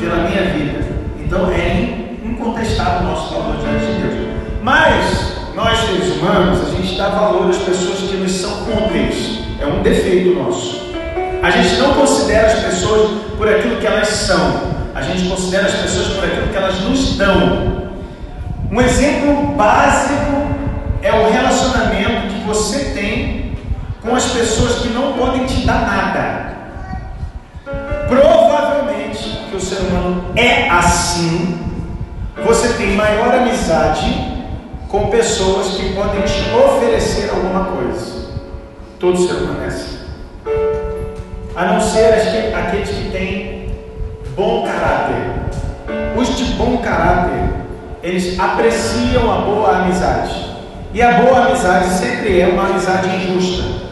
pela 0.00 0.28
minha 0.28 0.44
vida. 0.44 0.78
Então 1.18 1.50
é 1.50 2.14
incontestável 2.24 3.00
o 3.00 3.10
nosso 3.10 3.34
valor 3.34 3.56
diante 3.56 3.84
de 3.84 4.00
Deus. 4.00 4.28
Mas 4.62 5.38
nós 5.56 5.76
seres 5.80 6.06
humanos, 6.14 6.60
a 6.68 6.70
gente 6.70 6.96
dá 6.96 7.08
valor 7.08 7.50
às 7.50 7.58
pessoas 7.58 7.98
que 7.98 8.16
nos 8.16 8.30
são 8.30 8.62
úteis. 8.62 9.40
É 9.60 9.66
um 9.66 9.82
defeito 9.82 10.38
nosso. 10.38 10.92
A 11.42 11.50
gente 11.50 11.74
não 11.78 11.94
considera 11.94 12.46
as 12.46 12.60
pessoas 12.60 13.22
por 13.36 13.48
aquilo 13.48 13.80
que 13.80 13.86
elas 13.88 14.06
são. 14.06 14.60
A 14.94 15.02
gente 15.02 15.28
considera 15.28 15.66
as 15.66 15.74
pessoas 15.74 16.06
por 16.10 16.24
aquilo 16.24 16.46
que 16.46 16.56
elas 16.56 16.80
nos 16.82 17.16
dão. 17.16 17.90
Um 18.70 18.80
exemplo 18.80 19.52
básico 19.56 20.46
é 21.02 21.10
o 21.10 21.28
relacionamento 21.28 22.32
que 22.32 22.46
você 22.46 22.92
tem 22.94 23.33
com 24.04 24.14
as 24.14 24.26
pessoas 24.26 24.80
que 24.80 24.88
não 24.88 25.14
podem 25.14 25.46
te 25.46 25.66
dar 25.66 25.80
nada. 25.80 26.54
Provavelmente, 28.06 29.46
que 29.48 29.56
o 29.56 29.60
ser 29.60 29.80
humano 29.80 30.26
é 30.36 30.68
assim, 30.68 31.58
você 32.44 32.74
tem 32.74 32.94
maior 32.94 33.34
amizade 33.34 34.32
com 34.88 35.08
pessoas 35.08 35.68
que 35.68 35.94
podem 35.94 36.20
te 36.22 36.44
oferecer 36.54 37.30
alguma 37.30 37.64
coisa. 37.64 38.24
Todo 39.00 39.16
ser 39.16 39.32
humano 39.36 39.64
é 39.64 39.66
assim. 39.68 39.98
A 41.56 41.64
não 41.64 41.80
ser 41.80 42.52
aqueles 42.54 42.90
que 42.90 43.10
têm 43.10 43.74
bom 44.36 44.66
caráter. 44.66 45.32
Os 46.16 46.36
de 46.36 46.44
bom 46.54 46.76
caráter, 46.78 47.54
eles 48.02 48.38
apreciam 48.38 49.32
a 49.32 49.38
boa 49.38 49.78
amizade. 49.78 50.52
E 50.92 51.02
a 51.02 51.22
boa 51.22 51.46
amizade 51.46 51.88
sempre 51.88 52.40
é 52.40 52.46
uma 52.46 52.68
amizade 52.68 53.08
injusta. 53.08 53.83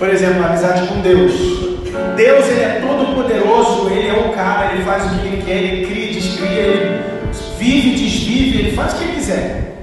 Por 0.00 0.08
exemplo, 0.08 0.42
a 0.42 0.46
amizade 0.46 0.88
com 0.88 1.02
Deus. 1.02 1.32
Deus 2.16 2.48
ele 2.48 2.60
é 2.62 2.80
todo 2.80 3.14
poderoso, 3.14 3.90
ele 3.90 4.08
é 4.08 4.14
o 4.14 4.32
cara, 4.32 4.72
ele 4.72 4.82
faz 4.82 5.04
o 5.04 5.18
que 5.18 5.26
ele 5.26 5.42
quer, 5.42 5.56
ele 5.56 5.86
cria, 5.86 6.12
descria, 6.14 6.48
ele 6.48 7.02
vive, 7.58 7.90
desvive, 7.90 8.58
ele 8.60 8.72
faz 8.74 8.94
o 8.94 8.96
que 8.96 9.04
ele 9.04 9.12
quiser. 9.12 9.76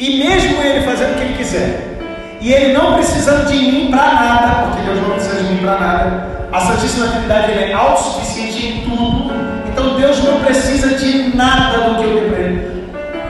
E 0.00 0.24
mesmo 0.24 0.60
ele 0.60 0.84
fazendo 0.84 1.12
o 1.12 1.14
que 1.14 1.22
ele 1.22 1.36
quiser, 1.38 1.98
e 2.40 2.52
ele 2.52 2.72
não 2.72 2.94
precisando 2.94 3.46
de 3.46 3.56
mim 3.56 3.90
para 3.92 4.12
nada, 4.14 4.62
porque 4.66 4.82
Deus 4.82 5.00
não 5.00 5.10
precisa 5.14 5.44
de 5.44 5.52
mim 5.52 5.58
para 5.58 5.78
nada. 5.78 6.48
A 6.50 6.60
Santíssima 6.60 7.06
Trindade 7.06 7.52
ele 7.52 7.70
é 7.70 7.74
autossuficiente 7.74 8.66
em 8.66 8.80
tudo. 8.80 9.32
Então 9.68 9.94
Deus 9.94 10.22
não 10.24 10.40
precisa 10.40 10.96
de 10.96 11.36
nada 11.36 11.90
do 11.90 11.94
que 11.94 12.04
eu 12.08 12.14
dei 12.14 12.28
para 12.28 12.38
ele. 12.40 12.74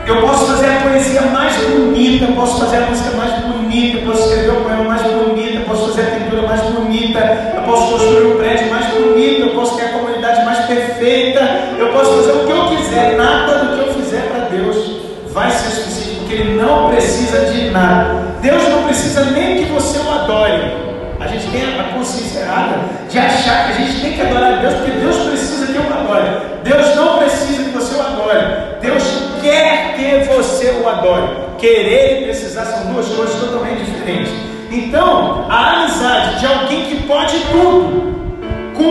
Eu 0.07 0.21
posso 0.21 0.47
fazer 0.47 0.67
a 0.67 0.81
poesia 0.83 1.23
mais 1.23 1.57
bonita, 1.57 2.27
posso 2.33 2.61
fazer 2.61 2.77
a 2.77 2.87
música 2.87 3.17
mais 3.17 3.43
bonita, 3.43 4.05
posso 4.05 4.23
escrever 4.25 4.51
o 4.51 4.61
poema 4.63 4.85
mais 4.85 5.03
bonita, 5.03 5.61
posso 5.67 5.89
fazer 5.89 6.03
a 6.03 6.11
pintura 6.17 6.43
mais 6.43 6.61
bonita, 6.61 7.53
eu 7.57 7.63
posso 7.63 7.94
construir 8.05 8.27
o 8.27 8.37
prédio 8.37 8.71
mais 8.71 8.87
bonito, 8.87 9.41
eu 9.41 9.55
posso 9.55 9.77
ter 9.77 9.87
a 9.87 9.89
comunidade 9.89 10.45
mais 10.45 10.67
perfeita, 10.67 11.41
eu 11.79 11.89
posso 11.93 12.13
fazer 12.13 12.33
o 12.33 12.47
que 12.47 12.53
eu 12.53 12.77
quiser, 12.77 13.17
nada 13.17 13.65
do 13.65 13.77
que 13.77 13.89
eu 13.89 13.95
fizer 13.95 14.29
para 14.29 14.49
Deus 14.49 15.01
vai 15.33 15.51
ser 15.51 15.71
suficiente, 15.71 16.21
porque 16.21 16.35
Ele 16.35 16.61
não 16.61 16.91
precisa 16.91 17.47
de 17.47 17.71
nada. 17.71 18.35
Deus 18.43 18.69
não 18.69 18.85
precisa 18.85 19.25
nem 19.31 19.57
que 19.57 19.73
você 19.73 19.99
o 19.99 20.11
adore. 20.11 20.85
A 21.19 21.27
gente 21.27 21.47
tem 21.51 21.63
a 21.63 21.95
consciência 21.95 22.41
errada 22.41 22.81
de 23.09 23.19
achar 23.19 23.67
que 23.67 23.73
a 23.73 23.87
gente 23.87 24.01
tem 24.03 24.13
que 24.13 24.21
adorar 24.21 24.53
a 24.53 24.57
Deus, 24.57 24.75
porque 24.75 24.91
Deus 24.93 25.17
precisa 25.17 25.73
que 25.73 25.79
eu 25.79 25.83
adore. 25.83 26.25
Deus 26.63 26.97
não 26.97 27.19
precisa 27.19 27.65
que 27.65 27.71
você 27.71 27.95
o 27.97 28.01
adore. 28.03 28.47
Deus 28.83 29.03
quer 29.41 29.95
que 29.95 30.29
você 30.29 30.79
o 30.83 30.89
adore. 30.89 31.29
Querer 31.57 32.21
e 32.21 32.25
precisar 32.25 32.67
são 32.67 32.93
duas 32.93 33.09
coisas 33.09 33.41
totalmente 33.41 33.83
diferentes. 33.85 34.55
Então, 34.71 35.47
a 35.49 35.83
amizade 35.83 36.41
de 36.41 36.47
alguém 36.47 36.85
que 36.87 37.07
pode 37.07 37.39
tudo, 37.51 37.94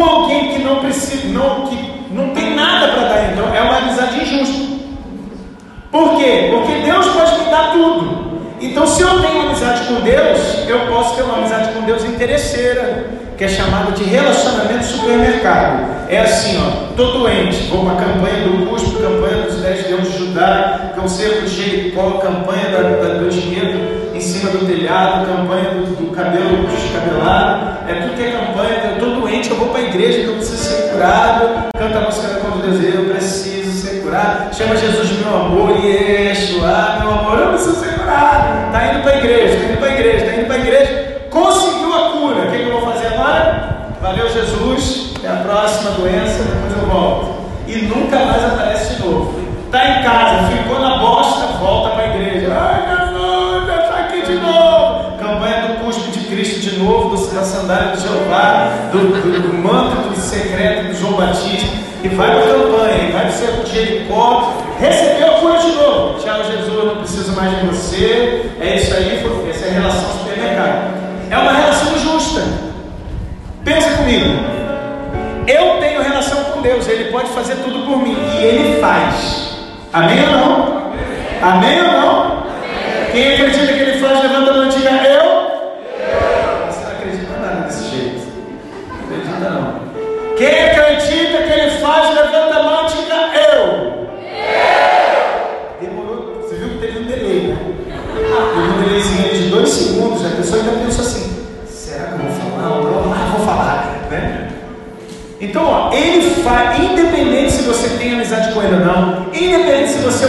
alguém 0.03 0.53
que 0.53 0.63
não 0.63 0.77
precisa, 0.77 1.27
não, 1.27 1.67
que 1.67 1.93
não 2.12 2.29
tem 2.29 2.55
nada 2.55 2.89
para 2.89 3.07
dar, 3.07 3.31
então 3.31 3.53
é 3.53 3.62
uma 3.62 3.77
amizade 3.77 4.22
injusta. 4.22 4.74
Por 5.91 6.17
quê? 6.17 6.50
Porque 6.51 6.74
Deus 6.81 7.05
pode 7.07 7.39
me 7.39 7.51
dar 7.51 7.72
tudo. 7.72 8.24
Então, 8.60 8.88
se 8.88 9.01
eu 9.01 9.22
tenho 9.22 9.41
amizade 9.41 9.86
com 9.88 10.01
Deus, 10.01 10.67
eu 10.67 10.88
posso 10.88 11.15
ter 11.15 11.24
uma 11.24 11.38
amizade 11.38 11.74
com 11.74 11.81
Deus 11.81 12.03
interesseira, 12.05 13.05
que 13.38 13.43
é 13.43 13.48
chamada 13.48 13.91
de 13.91 14.03
relacionamento 14.03 14.86
supermercado. 14.86 15.92
É 16.13 16.20
assim, 16.20 16.55
ó, 16.60 16.93
tô 16.96 17.05
doente, 17.17 17.70
vou 17.72 17.86
para 17.86 17.93
a 17.93 18.05
campanha 18.05 18.48
do 18.48 18.67
CUSP, 18.67 19.01
campanha 19.01 19.46
dos 19.48 19.55
10 19.55 19.88
leões 19.88 20.12
de 20.12 20.17
Judá, 20.20 20.93
o 21.03 21.10
cerco 21.10 21.41
de 21.41 21.50
Jericó, 21.50 22.20
campanha 22.20 22.70
da, 22.70 22.82
da, 22.84 23.13
do 23.15 23.29
dinheiro 23.29 24.12
em 24.13 24.22
cima 24.22 24.51
do 24.51 24.63
telhado, 24.63 25.25
campanha 25.25 25.72
do, 25.72 25.96
do 25.96 26.12
cabelo 26.12 26.67
descabelado, 26.67 27.89
é 27.89 27.96
tudo 27.96 28.15
que 28.15 28.24
é 28.25 28.32
campanha, 28.32 28.84
eu 28.86 28.93
estou 28.93 29.22
doente, 29.22 29.50
eu 29.50 29.55
vou 29.55 29.70
para 29.70 29.79
a 29.79 29.84
igreja, 29.86 30.20
que 30.20 30.25
eu 30.27 30.36
preciso 30.36 30.63
ser 30.63 30.91
curado, 30.91 31.72
canta 31.75 31.98
a 31.98 32.01
música 32.01 32.27
da 32.27 32.39
Conta 32.41 32.67
de 32.67 32.77
Deus, 32.77 32.93
eu 32.93 33.05
preciso 33.05 33.88
ser 33.88 34.03
curado, 34.03 34.55
chama 34.55 34.77
Jesus 34.77 35.12
meu 35.13 35.36
amor, 35.36 35.84
Yeshua, 35.84 37.00
meu 37.00 37.10
amor, 37.10 37.39
eu 37.39 37.50
preciso 37.50 37.75
ser 37.77 37.98
curado, 37.98 38.67
está 38.67 38.93
indo 38.93 39.01
para 39.01 39.13
a 39.13 39.17
igreja, 39.17 39.53
está 39.55 39.65
indo 39.65 39.79
para 39.79 39.89
a 39.89 39.93
igreja, 39.93 40.25
está 40.25 40.38
indo 40.38 40.46
para 40.46 40.55
a 40.55 40.60
igreja, 40.60 41.22
conseguiu 41.32 41.91
a 41.91 42.12
cura, 42.12 42.43
o 42.43 42.51
que, 42.51 42.58
que 42.60 42.70
eu 42.70 42.79
vou 42.79 42.93
fazer 42.93 43.08
agora? 43.08 43.88
Valeu 44.00 44.29
Jesus, 44.29 45.12
é 45.25 45.30
a 45.30 45.38
próxima 45.38 45.92
doença, 45.92 46.44
depois 46.44 46.82
eu 46.82 46.88
volto. 46.89 47.44
E 47.68 47.77
nunca 47.84 48.20
mais 48.20 48.44
aparece 48.44 48.96
de 48.96 49.03
novo. 49.03 49.39
Está 49.65 49.89
em 49.89 50.03
casa, 50.03 50.48
ficou 50.50 50.80
na 50.80 50.98
bosta, 50.98 51.48
volta 51.60 51.92
para 51.92 52.03
a 52.03 52.15
igreja. 52.15 52.51
Ai, 52.51 53.08
Jesus, 53.08 53.68
já 53.68 53.84
está 53.84 53.96
aqui 54.00 54.22
de 54.22 54.36
novo. 54.36 55.18
Campanha 55.18 55.68
do 55.68 55.86
cuspe 55.86 56.12
de 56.12 56.25
Cristo 56.25 56.60
de 56.60 56.80
novo, 56.80 57.15
do, 57.15 57.34
da 57.34 57.42
sandália 57.44 57.96
de 57.96 58.01
Jeová, 58.01 58.89
do, 58.92 59.00
do, 59.00 59.42
do 59.42 59.53
manto 59.53 60.10
do 60.10 60.20
secreto 60.20 60.88
do 60.88 61.00
João 61.00 61.13
Batista. 61.13 61.84
E 62.03 62.10
vai 62.10 62.32
para 62.32 62.39
a 62.39 62.53
campanha, 62.53 63.12
vai 63.13 63.32
para 63.32 63.63
o 63.63 63.65
Jericó, 63.65 64.53
recebeu 64.77 65.36
a 65.36 65.39
cura 65.39 65.58
de 65.60 65.72
novo. 65.72 66.20
Tchau, 66.20 66.44
Jesus, 66.44 66.86
não 66.86 66.98
preciso 66.98 67.32
mais 67.32 67.60
de 67.60 67.65
você. 67.65 68.51
É 68.60 68.75
isso 68.75 68.94
aí, 68.94 69.25
essa 69.50 69.65
é 69.65 69.70
a 69.70 69.74
relação 69.74 70.20
supermercado. 70.20 70.94
É 71.32 71.38
uma 71.38 71.53
relação 71.53 71.98
justa. 71.98 72.42
Pensa 73.63 73.89
comigo. 73.92 74.52
Eu 75.47 75.79
tenho 75.79 76.01
relação 76.01 76.43
com 76.45 76.62
Deus, 76.62 76.88
Ele 76.88 77.12
pode 77.12 77.29
fazer 77.29 77.55
tudo 77.55 77.85
por 77.85 78.01
mim 78.01 78.17
e 78.39 78.43
Ele 78.43 78.81
faz. 78.81 79.57
Amém 79.91 80.19
ou 80.23 80.31
não? 80.31 80.93
Amém 81.41 81.81
ou 81.81 81.88
não? 81.91 82.43
Quem 83.12 83.33
acredita 83.33 83.73
que 83.73 83.79
Ele 83.79 84.00
faz, 84.00 84.23
levanta 84.23 84.51
a 84.51 84.53
mão 84.53 84.65
e 84.65 84.69
diga 84.69 84.89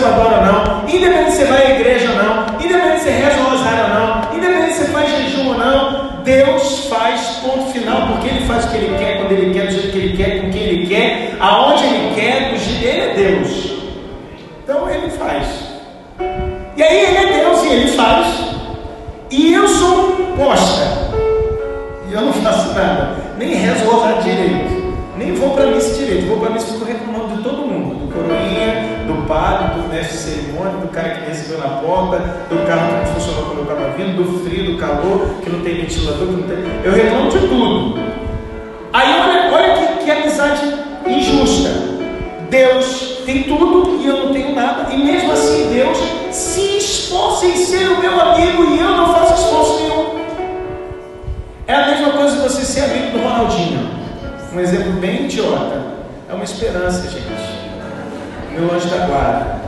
adora 0.07 0.41
não, 0.41 0.89
independente 0.89 1.33
se 1.33 1.39
você 1.39 1.45
vai 1.47 1.67
à 1.67 1.75
igreja 1.75 2.09
não, 2.09 2.61
independente 2.65 2.99
se 2.99 3.05
você 3.05 3.11
reza 3.11 3.41
o 3.41 3.51
rosário 3.51 3.95
não, 3.95 4.37
independente 4.37 4.73
se 4.75 4.85
você 4.85 4.91
faz 4.91 5.11
jejum 5.11 5.49
ou 5.49 5.59
não, 5.59 6.23
Deus 6.25 6.87
faz 6.89 7.21
ponto 7.43 7.71
final, 7.73 8.09
porque 8.09 8.29
ele 8.29 8.47
faz 8.47 8.65
o 8.65 8.69
que 8.69 8.77
ele 8.77 8.99
quer, 8.99 9.19
quando 9.19 9.33
ele 9.33 9.53
quer, 9.53 9.67
do 9.67 9.73
jeito 9.73 9.93
que 9.93 9.99
ele 9.99 10.17
quer, 10.17 10.44
na 31.59 31.69
porta, 31.81 32.19
do 32.49 32.67
carro 32.67 32.89
que 32.89 32.95
não 32.95 33.15
funcionou 33.15 33.45
quando 33.45 33.59
eu 33.59 33.63
estava 33.65 33.91
vindo, 33.91 34.23
do 34.23 34.45
frio, 34.45 34.73
do 34.73 34.79
calor, 34.79 35.37
que 35.43 35.51
não 35.51 35.61
tem 35.61 35.77
ventilador, 35.77 36.27
que 36.27 36.35
não 36.35 36.43
tem. 36.43 36.57
Eu 36.85 36.93
reclamo 36.93 37.31
de 37.31 37.39
tudo. 37.39 37.99
Aí 38.93 39.21
olha, 39.21 39.53
olha 39.53 39.75
que, 39.75 40.05
que 40.05 40.11
amizade 40.11 40.75
injusta. 41.07 41.71
Deus 42.51 43.19
tem 43.27 43.43
tudo 43.45 44.01
e 44.01 44.07
eu 44.07 44.27
não 44.27 44.33
tenho 44.33 44.55
nada, 44.55 44.93
e 44.93 44.99
mesmo 44.99 45.33
assim 45.33 45.71
Deus 45.73 45.99
se 46.31 46.77
esforça 46.77 47.47
em 47.47 47.57
ser 47.57 47.89
o 47.89 48.01
meu 48.01 48.21
amigo 48.21 48.65
e 48.65 48.79
eu 48.79 48.91
não 48.91 49.13
faço 49.13 49.35
esforço 49.35 49.81
nenhum. 49.81 50.05
É 51.67 51.75
a 51.75 51.87
mesma 51.87 52.13
coisa 52.13 52.37
que 52.37 52.43
você 52.43 52.65
ser 52.65 52.85
amigo 52.85 53.19
do 53.19 53.25
Ronaldinho. 53.25 53.89
Um 54.53 54.61
exemplo 54.61 54.93
bem 54.93 55.25
idiota. 55.25 55.83
É 56.31 56.35
uma 56.35 56.45
esperança, 56.45 57.11
gente. 57.11 57.27
Meu 58.53 58.73
anjo 58.73 58.89
da 58.89 59.07
guarda. 59.07 59.64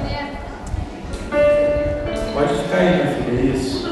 Pode 2.36 2.52
ficar 2.52 2.76
aí, 2.76 2.96
minha 2.96 3.06
filha. 3.06 3.56
Isso. 3.56 3.90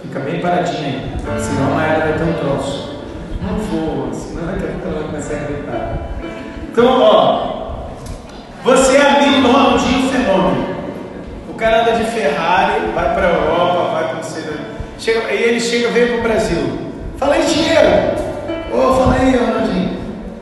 Fica 0.00 0.20
bem 0.20 0.40
paradinha 0.40 0.88
aí. 0.88 1.42
Senão 1.42 1.72
a 1.72 1.74
Maera 1.74 2.00
vai 2.00 2.12
ter 2.14 2.24
um 2.24 2.32
troço. 2.32 3.02
Não 3.42 3.58
voa, 3.58 4.14
senão 4.14 4.46
daqui 4.46 4.64
a 4.64 4.68
pouco 4.68 4.88
ela 4.88 5.00
vai 5.00 5.08
começar 5.10 5.34
a 5.34 5.38
gritar. 5.40 5.98
Então, 6.70 7.02
ó. 7.02 7.52
Você 8.64 8.96
é 8.96 9.02
amigo 9.02 9.42
do 9.42 9.52
Ronaldinho 9.52 10.08
Fenômeno. 10.08 10.74
O 11.50 11.52
cara 11.52 11.82
anda 11.82 11.92
de 11.92 12.04
Ferrari, 12.04 12.80
vai 12.94 13.12
para 13.12 13.26
a 13.26 13.30
Europa, 13.30 13.90
vai 13.92 14.08
para 14.08 14.20
o 14.20 14.98
chega, 14.98 15.30
E 15.30 15.42
ele 15.42 15.60
chega, 15.60 15.88
veio 15.90 16.08
para 16.12 16.18
o 16.18 16.22
Brasil. 16.22 16.78
Fala 17.18 17.34
aí, 17.34 17.44
dinheiro. 17.44 17.88
Ô, 18.72 18.78
oh, 18.78 18.94
fala 18.94 19.16
aí, 19.20 19.36
Ronaldinho. 19.36 19.98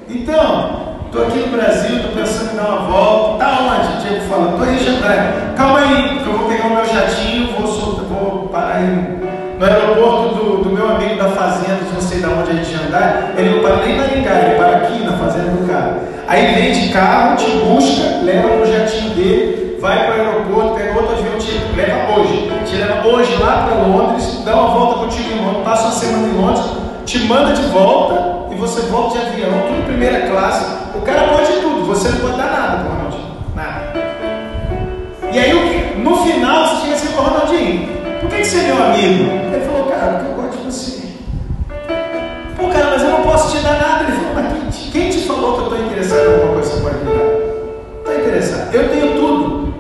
Então, 0.09 1.01
estou 1.07 1.27
aqui 1.27 1.39
no 1.41 1.49
Brasil, 1.49 1.97
estou 1.97 2.13
pensando 2.13 2.53
em 2.53 2.57
dar 2.57 2.69
uma 2.69 2.89
volta. 2.89 3.45
Tá 3.45 3.59
onde? 3.61 3.80
Diego 4.11 4.25
fala, 4.29 4.51
estou 4.53 4.67
em 4.67 4.79
Jandré. 4.79 5.33
Calma 5.57 5.79
aí, 5.79 6.19
que 6.19 6.27
eu 6.27 6.37
vou 6.37 6.49
pegar 6.49 6.67
o 6.67 6.75
meu 6.75 6.85
jatinho, 6.85 7.53
vou, 7.57 7.67
soltar, 7.67 8.05
vou 8.07 8.49
parar 8.49 8.77
aí 8.77 9.21
no 9.59 9.65
aeroporto 9.65 10.35
do, 10.35 10.65
do, 10.65 10.71
meu 10.71 10.91
amigo 10.91 11.17
da 11.17 11.29
fazenda, 11.29 11.79
não 11.93 12.01
sei 12.01 12.19
de 12.19 12.27
onde 12.27 12.51
a 12.51 12.55
gente 12.55 12.87
andar, 12.87 13.35
ele 13.37 13.51
não 13.51 13.63
para 13.63 13.77
nem 13.77 13.97
na 13.97 14.03
Maringá, 14.05 14.31
ele 14.33 14.55
para 14.57 14.77
aqui 14.79 15.05
na 15.05 15.13
fazenda 15.13 15.51
do 15.51 15.69
cara. 15.69 16.03
Aí 16.27 16.55
vem 16.55 16.73
de 16.73 16.89
carro, 16.89 17.37
te 17.37 17.51
busca, 17.59 18.21
leva 18.23 18.49
o 18.49 18.67
jatinho 18.67 19.11
dele, 19.15 19.79
vai 19.81 20.07
para 20.07 20.11
o 20.11 20.27
aeroporto, 20.27 20.75
pega 20.75 20.99
outro 20.99 21.17
avião, 21.17 21.39
te 21.39 21.53
leva 21.77 22.19
hoje. 22.19 22.51
Te 22.65 22.77
leva 22.77 23.07
hoje 23.07 23.37
lá 23.37 23.67
para 23.67 23.75
Londres, 23.87 24.43
dá 24.45 24.55
uma 24.55 24.71
volta 24.71 25.01
contigo 25.01 25.31
em 25.33 25.45
Londres, 25.45 25.65
passa 25.65 25.83
uma 25.85 25.93
semana 25.93 26.29
em 26.29 26.33
Londres, 26.33 26.65
te 27.05 27.19
manda 27.21 27.53
de 27.53 27.63
volta 27.63 28.41
você 28.61 28.83
volta 28.83 29.19
de 29.19 29.27
avião, 29.27 29.51
tudo 29.67 29.87
primeira 29.87 30.29
classe. 30.29 30.67
O 30.95 31.01
cara 31.01 31.29
pode 31.29 31.51
tudo, 31.61 31.87
você 31.87 32.11
não 32.11 32.19
pode 32.19 32.37
dar 32.37 32.51
nada 32.51 32.89
Ronaldinho. 32.89 33.30
E 35.33 35.39
aí, 35.39 35.97
no 35.97 36.17
final, 36.25 36.67
você 36.67 36.83
chega 36.83 36.95
assim 36.95 37.13
para 37.13 37.23
o 37.23 37.25
Ronaldinho: 37.25 37.89
por 38.21 38.29
que, 38.31 38.37
que 38.37 38.45
você 38.45 38.59
é 38.59 38.63
meu 38.63 38.83
amigo? 38.83 39.31
Ele 39.55 39.65
falou: 39.65 39.85
cara, 39.85 40.13
porque 40.15 40.31
eu 40.31 40.35
gosto 40.35 40.59
de 40.59 40.65
você. 40.65 41.03
Pô, 42.57 42.69
cara, 42.69 42.91
mas 42.91 43.03
eu 43.03 43.11
não 43.11 43.23
posso 43.23 43.57
te 43.57 43.63
dar 43.63 43.79
nada. 43.79 44.05
Ele 44.05 44.13
falou: 44.13 44.35
mas 44.35 44.91
quem 44.93 45.11
te 45.11 45.19
falou 45.21 45.55
que 45.55 45.61
eu 45.61 45.65
estou 45.65 45.87
interessado 45.87 46.21
em 46.21 46.33
alguma 46.35 46.53
coisa 46.55 46.71
que 46.71 46.77
você 46.77 46.83
pode 46.83 46.97
me 46.97 47.05
dar? 47.05 47.99
Estou 47.99 48.15
interessado. 48.15 48.75
Eu 48.75 48.89
tenho 48.89 49.15
tudo. 49.15 49.75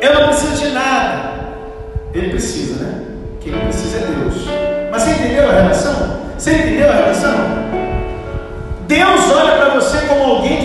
Eu 0.00 0.14
não 0.14 0.28
preciso 0.28 0.64
de 0.64 0.68
nada. 0.72 1.34
Ele 2.14 2.30
precisa, 2.30 2.84
né? 2.84 3.02
Quem 3.40 3.52
precisa 3.52 3.98
é 3.98 4.00
Deus. 4.00 4.34
Mas 4.92 5.02
você 5.02 5.10
entendeu 5.10 5.48
a 5.50 5.52
relação? 5.52 6.20
Você 6.38 6.52
entendeu 6.52 6.90
a 6.90 6.94
relação? 6.94 7.34
Deus 8.86 9.32
olha 9.32 9.56
para 9.56 9.74
você 9.74 10.06
como 10.06 10.22
alguém 10.22 10.55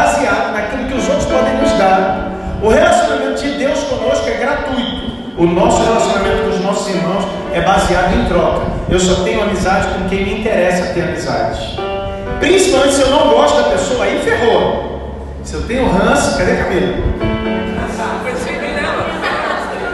baseado 0.00 0.52
naquilo 0.52 0.86
que 0.86 0.94
os 0.94 1.08
outros 1.08 1.26
podem 1.26 1.54
nos 1.58 1.72
dar. 1.72 2.30
O 2.62 2.68
relacionamento 2.68 3.42
de 3.42 3.50
Deus 3.52 3.80
conosco 3.84 4.28
é 4.28 4.34
gratuito. 4.34 5.10
O 5.36 5.46
nosso 5.46 5.82
relacionamento 5.82 6.42
com 6.42 6.48
os 6.50 6.60
nossos 6.60 6.94
irmãos 6.94 7.24
é 7.52 7.60
baseado 7.60 8.14
em 8.14 8.24
troca. 8.26 8.62
Eu 8.88 8.98
só 8.98 9.22
tenho 9.22 9.42
amizade 9.42 9.88
com 9.88 10.08
quem 10.08 10.24
me 10.24 10.40
interessa 10.40 10.94
ter 10.94 11.02
amizade. 11.02 11.78
Principalmente 12.38 12.94
se 12.94 13.02
eu 13.02 13.10
não 13.10 13.28
gosto 13.28 13.56
da 13.56 13.68
pessoa, 13.70 14.04
aí 14.04 14.20
ferrou. 14.22 15.12
Se 15.44 15.54
eu 15.54 15.62
tenho 15.62 15.90
ranço, 15.90 16.38
cadê 16.38 16.52
a 16.52 16.64
Camila? 16.64 16.96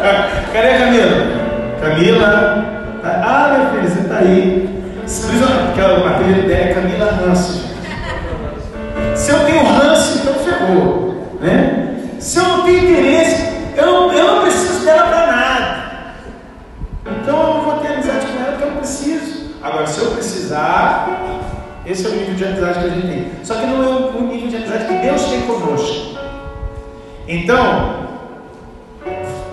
Cadê 0.52 0.68
a 0.68 0.78
Camila? 0.78 1.16
Camila. 1.80 2.64
Ah, 3.04 3.56
minha 3.56 3.70
filha, 3.70 3.90
você 3.90 4.00
está 4.00 4.18
aí. 4.18 4.68
Porque 5.04 5.80
a 5.80 6.14
primeira 6.14 6.44
ideia 6.44 6.70
é 6.70 6.74
Camila 6.74 7.10
Ranço. 7.10 7.65
Esse 21.96 22.06
é 22.06 22.10
o 22.10 22.12
nível 22.12 22.34
de 22.34 22.44
amizade 22.44 22.78
que 22.78 22.84
a 22.84 22.88
gente 22.90 23.06
tem. 23.06 23.32
Só 23.42 23.54
que 23.54 23.66
não 23.66 23.82
é 23.82 23.86
o 23.86 24.22
nível 24.22 24.48
de 24.48 24.56
amizade 24.56 24.84
que 24.84 24.94
Deus 24.98 25.24
tem 25.24 25.40
conosco. 25.42 26.18
Então, 27.26 28.06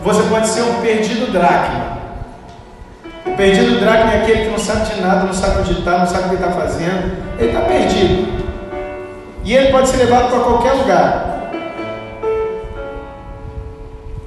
você 0.03 0.23
pode 0.23 0.47
ser 0.47 0.61
um 0.63 0.81
perdido 0.81 1.31
dracma. 1.31 1.97
O 3.25 3.31
perdido 3.37 3.79
dracma 3.79 4.13
é 4.13 4.21
aquele 4.21 4.43
que 4.43 4.51
não 4.51 4.59
sabe 4.59 4.93
de 4.93 5.01
nada, 5.01 5.23
não 5.23 5.33
sabe 5.33 5.61
onde 5.61 5.71
está, 5.71 5.97
não 5.99 6.05
sabe 6.05 6.25
o 6.25 6.29
que 6.29 6.35
está 6.35 6.51
fazendo. 6.51 7.17
Ele 7.39 7.47
está 7.47 7.61
perdido. 7.61 8.43
E 9.45 9.55
ele 9.55 9.71
pode 9.71 9.87
ser 9.87 9.97
levado 9.97 10.29
para 10.29 10.39
qualquer 10.41 10.73
lugar. 10.73 11.49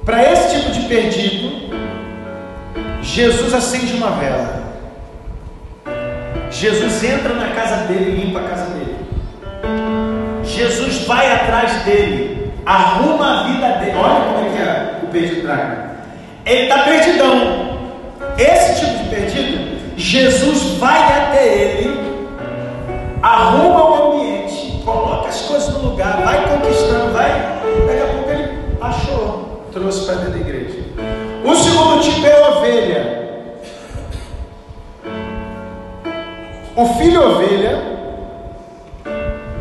Para 0.03 0.31
esse 0.31 0.55
tipo 0.55 0.71
de 0.71 0.79
perdido, 0.87 1.67
Jesus 3.03 3.53
acende 3.53 3.93
uma 3.93 4.11
vela. 4.11 4.66
Jesus 6.59 7.03
entra 7.03 7.35
na 7.35 7.49
casa 7.49 7.85
dele 7.85 8.09
e 8.09 8.25
limpa 8.25 8.39
a 8.39 8.43
casa 8.49 8.65
dele. 8.71 8.95
Jesus 10.43 11.05
vai 11.05 11.31
atrás 11.31 11.83
dele, 11.83 12.51
arruma 12.65 13.41
a 13.41 13.43
vida 13.43 13.67
dele. 13.73 13.95
Olha 13.95 14.25
como 14.25 14.47
é 14.47 14.49
que 14.49 14.57
é 14.63 14.99
o 15.03 15.07
perdido 15.07 15.41
traga. 15.43 15.91
Ele 16.43 16.63
está 16.63 16.79
perdidão. 16.79 17.77
Esse 18.39 18.79
tipo 18.83 19.03
de 19.03 19.09
perdido, 19.09 19.97
Jesus 19.97 20.79
vai 20.79 20.99
até 20.99 21.45
ele, 21.45 22.27
arruma 23.21 23.91
o 23.91 24.15
ambiente, 24.15 24.81
coloca 24.83 25.29
as 25.29 25.41
coisas 25.41 25.71
no 25.75 25.91
lugar, 25.91 26.23
vai 26.23 26.43
conquistando, 26.47 27.13
vai. 27.13 27.29
Daqui 27.85 28.01
a 28.01 28.13
pouco 28.15 28.29
ele 28.31 28.49
achou, 28.81 29.63
trouxe 29.71 30.05
para 30.05 30.15
dentro 30.15 30.31
da 30.31 30.39
igreja. 30.39 30.79
O 31.45 31.53
segundo 31.53 32.01
tipo 32.01 32.25
é 32.25 32.33
a 32.33 32.49
ovelha. 32.49 33.16
O 36.77 36.85
filho 36.97 37.21
ovelha, 37.31 37.81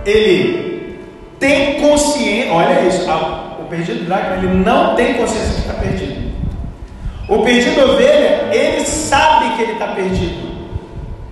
ele 0.04 1.00
tem 1.40 1.80
consciência, 1.80 2.52
olha 2.52 2.80
isso, 2.82 3.10
o 3.58 3.64
perdido 3.64 4.04
dracma, 4.04 4.36
ele 4.36 4.48
não 4.48 4.94
tem 4.94 5.14
consciência 5.14 5.54
de 5.54 5.60
estar 5.60 5.74
perdido. 5.74 6.26
O 7.28 7.42
perdido 7.42 7.90
ovelha, 7.90 8.48
ele 8.52 8.84
sabe 8.84 9.56
que 9.56 9.62
ele 9.62 9.72
está 9.72 9.88
perdido. 9.88 10.46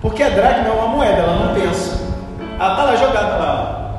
Porque 0.01 0.21
a 0.21 0.29
dracma 0.29 0.67
é 0.67 0.71
uma 0.71 0.87
moeda, 0.87 1.21
ela 1.21 1.45
não 1.45 1.53
pensa. 1.55 2.03
Ela 2.59 2.71
está 2.71 2.83
lá 2.83 2.95
jogada 2.95 3.37
lá. 3.37 3.95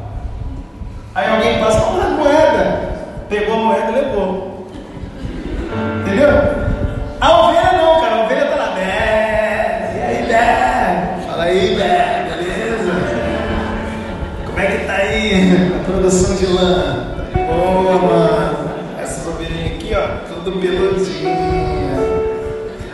Aí 1.14 1.31
alguém 1.31 1.59
passa, 1.59 1.81
com 1.81 2.01
a 2.01 2.09
moeda. 2.11 2.96
Pegou 3.29 3.55
a 3.55 3.59
moeda 3.59 3.90
e 3.90 3.94
levou. 3.94 4.66
Entendeu? 6.03 6.29
A 7.20 7.40
ovelha 7.40 7.72
não, 7.72 8.01
cara. 8.01 8.14
A 8.16 8.25
ovelha 8.25 8.44
está 8.44 8.57
lá. 8.57 8.66
Bé, 8.75 9.92
e 9.96 10.03
aí, 10.03 10.27
Bé? 10.27 11.27
Fala 11.27 11.44
aí, 11.44 11.75
Bé, 11.75 12.27
beleza? 12.29 12.92
Como 14.44 14.61
é 14.61 14.66
que 14.66 14.85
tá 14.85 14.94
a 15.37 15.85
produção 15.85 16.35
de 16.37 16.46
lã? 16.46 17.09
Tá 17.33 17.40
boa, 17.40 17.92
mano. 17.99 18.70
Essas 19.03 19.27
ovelhinhas 19.27 19.72
aqui, 19.72 19.94
ó, 19.94 20.33
tudo 20.33 20.59
peludinho. 20.59 21.77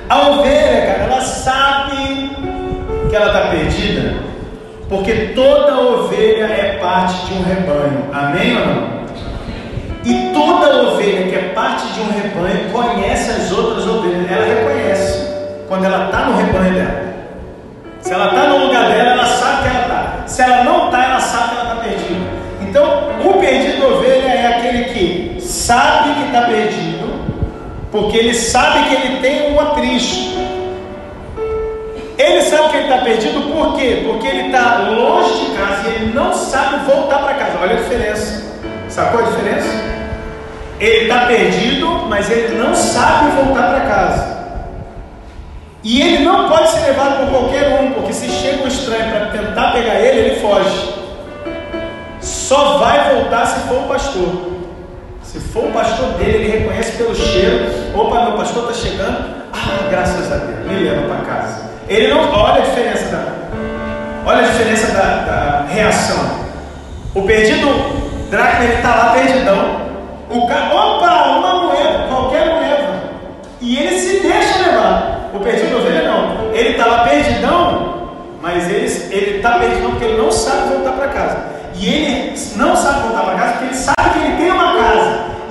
A 0.08 0.28
ovelha, 0.28 0.86
cara, 0.86 1.04
ela 1.04 1.20
sabe 1.20 2.30
que 3.08 3.14
ela 3.14 3.26
está 3.26 3.48
perdida, 3.48 4.14
porque 4.88 5.32
toda 5.34 5.78
ovelha 5.78 6.44
é 6.46 6.78
parte 6.82 7.26
de 7.26 7.34
um 7.34 7.42
rebanho. 7.42 8.10
Amém 8.12 8.56
ou 8.58 8.66
não? 8.66 9.02
E 10.04 10.32
toda 10.34 10.88
ovelha 10.88 11.28
que 11.28 11.34
é 11.36 11.52
parte 11.54 11.86
de 11.92 12.00
um 12.00 12.10
rebanho 12.10 12.70
conhece 12.72 13.30
as 13.30 13.52
outras 13.52 13.86
ovelhas. 13.86 14.28
Ela 14.30 14.46
reconhece 14.46 15.28
quando 15.68 15.84
ela 15.84 16.06
está 16.06 16.26
no 16.26 16.36
rebanho 16.36 16.74
dela. 16.74 17.12
Se 18.00 18.12
ela 18.12 18.26
está 18.26 18.48
no 18.48 18.66
lugar 18.66 18.88
dela, 18.88 19.10
ela 19.10 19.26
sabe 19.26 19.62
que 19.62 19.68
ela 19.68 19.82
está. 19.82 20.22
Se 20.26 20.42
ela 20.42 20.64
não 20.64 20.86
está, 20.86 21.04
ela 21.04 21.20
está 26.32 26.46
perdido 26.46 27.12
porque 27.92 28.16
ele 28.16 28.34
sabe 28.34 28.88
que 28.88 28.94
ele 28.94 29.20
tem 29.20 29.52
um 29.52 29.60
aprisco. 29.60 30.40
Ele 32.16 32.42
sabe 32.42 32.70
que 32.70 32.76
ele 32.76 32.84
está 32.84 32.98
perdido 33.04 33.52
por 33.52 33.76
quê? 33.76 34.02
Porque 34.06 34.26
ele 34.26 34.46
está 34.46 34.88
longe 34.88 35.44
de 35.44 35.50
casa 35.56 35.88
e 35.88 35.94
ele 35.94 36.14
não 36.14 36.32
sabe 36.32 36.90
voltar 36.90 37.18
para 37.18 37.34
casa. 37.34 37.58
Olha 37.60 37.74
a 37.74 37.76
diferença. 37.76 38.42
Sacou 38.88 39.20
a 39.20 39.24
diferença? 39.24 39.68
Ele 40.80 41.02
está 41.02 41.26
perdido, 41.26 41.86
mas 42.08 42.30
ele 42.30 42.56
não 42.56 42.74
sabe 42.74 43.30
voltar 43.32 43.70
para 43.70 43.80
casa. 43.80 44.32
E 45.84 46.00
ele 46.00 46.24
não 46.24 46.48
pode 46.48 46.68
ser 46.68 46.86
levado 46.86 47.26
por 47.26 47.30
qualquer 47.30 47.80
um, 47.80 47.92
porque 47.92 48.12
se 48.12 48.28
chega 48.28 48.64
um 48.64 48.68
estranho 48.68 49.10
para 49.10 49.26
tentar 49.26 49.72
pegar 49.72 49.96
ele, 49.96 50.20
ele 50.20 50.40
foge. 50.40 50.94
Só 52.20 52.78
vai 52.78 53.14
voltar 53.14 53.46
se 53.46 53.68
for 53.68 53.80
o 53.80 53.88
pastor. 53.88 54.51
Se 55.32 55.40
for 55.40 55.64
o 55.64 55.72
pastor 55.72 56.08
dele, 56.18 56.44
ele 56.44 56.58
reconhece 56.58 56.92
pelo 56.98 57.14
cheiro. 57.16 57.64
Opa, 57.94 58.26
meu 58.26 58.32
pastor 58.32 58.70
está 58.70 58.86
chegando. 58.86 59.34
Ah, 59.50 59.88
graças 59.88 60.30
a 60.30 60.36
Deus, 60.36 60.66
me 60.66 60.84
leva 60.84 61.08
para 61.08 61.24
casa. 61.24 61.62
Ele 61.88 62.08
não. 62.08 62.30
Olha 62.30 62.62
a 62.62 62.66
diferença 62.66 63.06
da. 63.06 63.24
Olha 64.26 64.40
a 64.40 64.50
diferença 64.50 64.92
da, 64.92 65.02
da 65.24 65.66
reação. 65.72 66.22
O 67.14 67.22
perdido 67.22 67.66
Dracma, 68.30 68.64
ele 68.64 68.74
está 68.74 68.94
lá 68.94 69.12
perdidão. 69.14 69.80
O 70.28 70.46
cara, 70.46 70.74
opa, 70.74 71.28
uma 71.38 71.62
moeda, 71.62 72.08
qualquer 72.10 72.46
moeda. 72.48 73.02
E 73.58 73.78
ele 73.78 73.98
se 73.98 74.20
deixa 74.20 74.58
levar. 74.58 75.30
O 75.32 75.40
perdido 75.40 75.78
ovelha 75.78 76.10
não. 76.10 76.52
Ele 76.52 76.72
está 76.72 76.84
lá 76.84 77.04
perdidão, 77.04 78.10
mas 78.42 78.70
ele 78.70 79.36
está 79.36 79.52
perdidão 79.58 79.92
porque 79.92 80.04
ele 80.04 80.20
não 80.20 80.30
sabe 80.30 80.74
voltar 80.74 80.92
para 80.92 81.08
casa. 81.08 81.38
E 81.74 81.88
ele 81.88 82.34
não 82.56 82.76
sabe 82.76 83.00
voltar 83.08 83.22
para 83.22 83.34
casa 83.34 83.52
porque 83.52 83.64
ele 83.64 83.74
sabe 83.74 84.10
que 84.12 84.18
ele 84.18 84.36
tem 84.36 84.50
uma. 84.50 84.71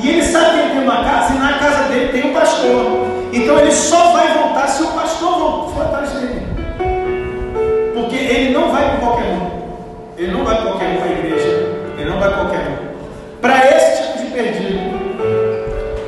E 0.01 0.09
ele 0.09 0.23
sabe 0.23 0.51
que 0.51 0.59
ele 0.59 0.69
tem 0.71 0.83
uma 0.83 1.03
casa 1.03 1.33
e 1.33 1.37
na 1.37 1.53
casa 1.59 1.83
dele 1.89 2.11
tem 2.11 2.31
um 2.31 2.33
pastor. 2.33 3.07
Então 3.31 3.59
ele 3.59 3.71
só 3.71 4.11
vai 4.13 4.33
voltar 4.33 4.67
se 4.67 4.83
o 4.83 4.87
pastor 4.87 5.71
for 5.73 5.81
atrás 5.83 6.09
dele. 6.11 6.41
Porque 7.93 8.15
ele 8.15 8.53
não 8.53 8.71
vai 8.71 8.91
com 8.91 9.05
qualquer 9.05 9.27
um. 9.27 9.51
Ele 10.17 10.31
não 10.31 10.43
vai 10.43 10.57
com 10.57 10.63
qualquer 10.63 10.89
um 10.89 10.95
para 10.97 11.05
a 11.05 11.11
igreja. 11.11 11.47
Ele 11.97 12.09
não 12.09 12.19
vai 12.19 12.29
com 12.29 12.35
qualquer 12.35 12.59
um. 12.59 13.39
Para 13.41 13.57
esse 13.69 14.03
tipo 14.03 14.17
de 14.19 14.31
perdido, 14.31 15.01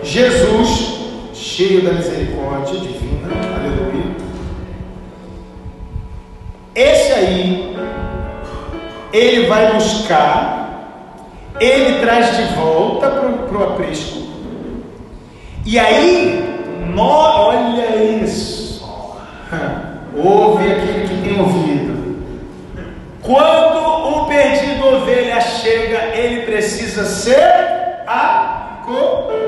Jesus, 0.04 0.94
cheio 1.34 1.82
da 1.84 1.94
misericórdia 1.94 2.80
divina, 2.80 3.30
aleluia. 3.56 4.16
Esse 6.76 7.14
aí 7.14 7.78
ele 9.14 9.46
vai 9.48 9.74
buscar, 9.74 10.63
ele 11.60 12.00
traz 12.00 12.38
de 12.38 12.44
volta 12.56 13.10
para 13.10 13.58
o 13.58 13.64
aprisco. 13.64 14.24
E 15.66 15.80
aí, 15.80 16.60
olha 16.98 17.96
isso, 18.24 18.86
ouve 20.16 20.72
aquele 20.72 21.08
que 21.08 21.22
tem 21.22 21.40
ouvido. 21.40 21.94
Quando 23.22 23.78
o 23.78 24.26
perdido 24.26 24.86
ovelha 24.86 25.40
chega, 25.40 26.16
ele 26.16 26.42
precisa 26.42 27.06
ser 27.06 28.04
acolhido. 28.06 29.44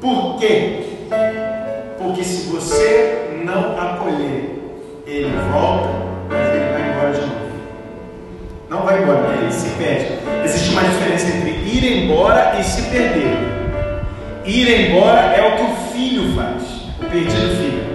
Por 0.00 0.38
quê? 0.38 0.84
Porque 1.98 2.24
se 2.24 2.48
você 2.48 3.40
não 3.44 3.78
acolher, 3.78 4.58
ele 5.06 5.36
volta 5.52 5.97
perde. 9.78 10.18
Existe 10.44 10.70
uma 10.70 10.82
diferença 10.82 11.28
entre 11.28 11.50
ir 11.50 12.02
embora 12.04 12.56
e 12.58 12.64
se 12.64 12.82
perder. 12.82 13.38
Ir 14.44 14.90
embora 14.90 15.20
é 15.36 15.46
o 15.46 15.56
que 15.56 15.62
o 15.62 15.92
filho 15.92 16.34
faz, 16.34 16.62
o 17.00 17.04
perdido 17.10 17.56
filho. 17.56 17.88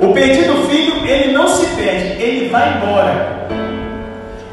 O 0.00 0.12
perdido 0.12 0.68
filho, 0.68 1.06
ele 1.06 1.32
não 1.32 1.46
se 1.46 1.66
perde, 1.76 2.20
ele 2.20 2.48
vai 2.48 2.76
embora. 2.76 3.46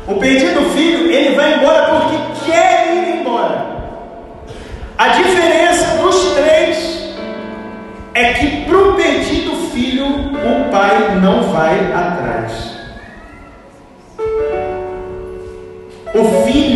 O 0.07 0.15
perdido 0.15 0.61
filho, 0.75 1.11
ele 1.11 1.35
vai 1.35 1.55
embora 1.55 1.83
porque 1.85 2.45
quer 2.45 2.93
ir 2.93 3.19
embora. 3.19 3.65
A 4.97 5.07
diferença 5.09 5.97
dos 5.97 6.33
três 6.33 7.15
é 8.13 8.33
que 8.33 8.65
para 8.65 8.77
o 8.77 8.93
perdido 8.95 9.55
filho, 9.71 10.05
o 10.07 10.69
pai 10.71 11.15
não 11.21 11.43
vai 11.43 11.79
atrás. 11.93 12.28